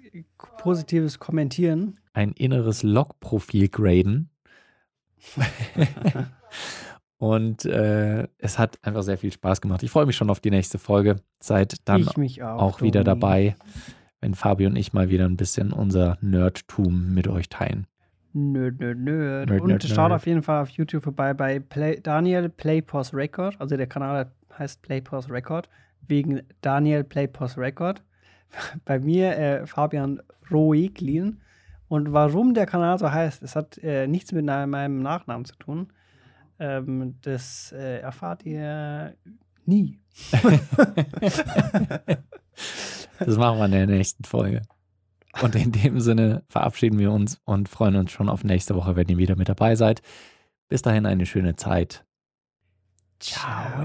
[0.57, 1.99] positives Kommentieren.
[2.13, 4.29] ein inneres Log-Profil graden.
[7.17, 9.83] Und äh, es hat einfach sehr viel Spaß gemacht.
[9.83, 11.17] Ich freue mich schon auf die nächste Folge.
[11.41, 12.41] Seid dann auch.
[12.41, 13.55] auch wieder dabei,
[14.21, 17.87] wenn Fabi und ich mal wieder ein bisschen unser Nerdtum mit euch teilen.
[18.33, 19.49] Nerd, nerd, nerd.
[19.49, 20.11] Nerd, Und nerd, schaut nerd.
[20.13, 23.59] auf jeden Fall auf YouTube vorbei bei Play, Daniel Playpause Record.
[23.59, 25.69] Also der Kanal heißt Playpause Record.
[26.07, 28.03] Wegen Daniel Playpause Record.
[28.85, 31.39] bei mir äh, Fabian Roeglin.
[31.87, 35.87] Und warum der Kanal so heißt, es hat äh, nichts mit meinem Nachnamen zu tun.
[36.59, 39.15] Ähm, das äh, erfahrt ihr
[39.65, 39.99] nie.
[43.19, 44.61] Das machen wir in der nächsten Folge.
[45.41, 49.07] Und in dem Sinne verabschieden wir uns und freuen uns schon auf nächste Woche, wenn
[49.07, 50.01] ihr wieder mit dabei seid.
[50.67, 52.05] Bis dahin eine schöne Zeit.
[53.19, 53.83] Ciao.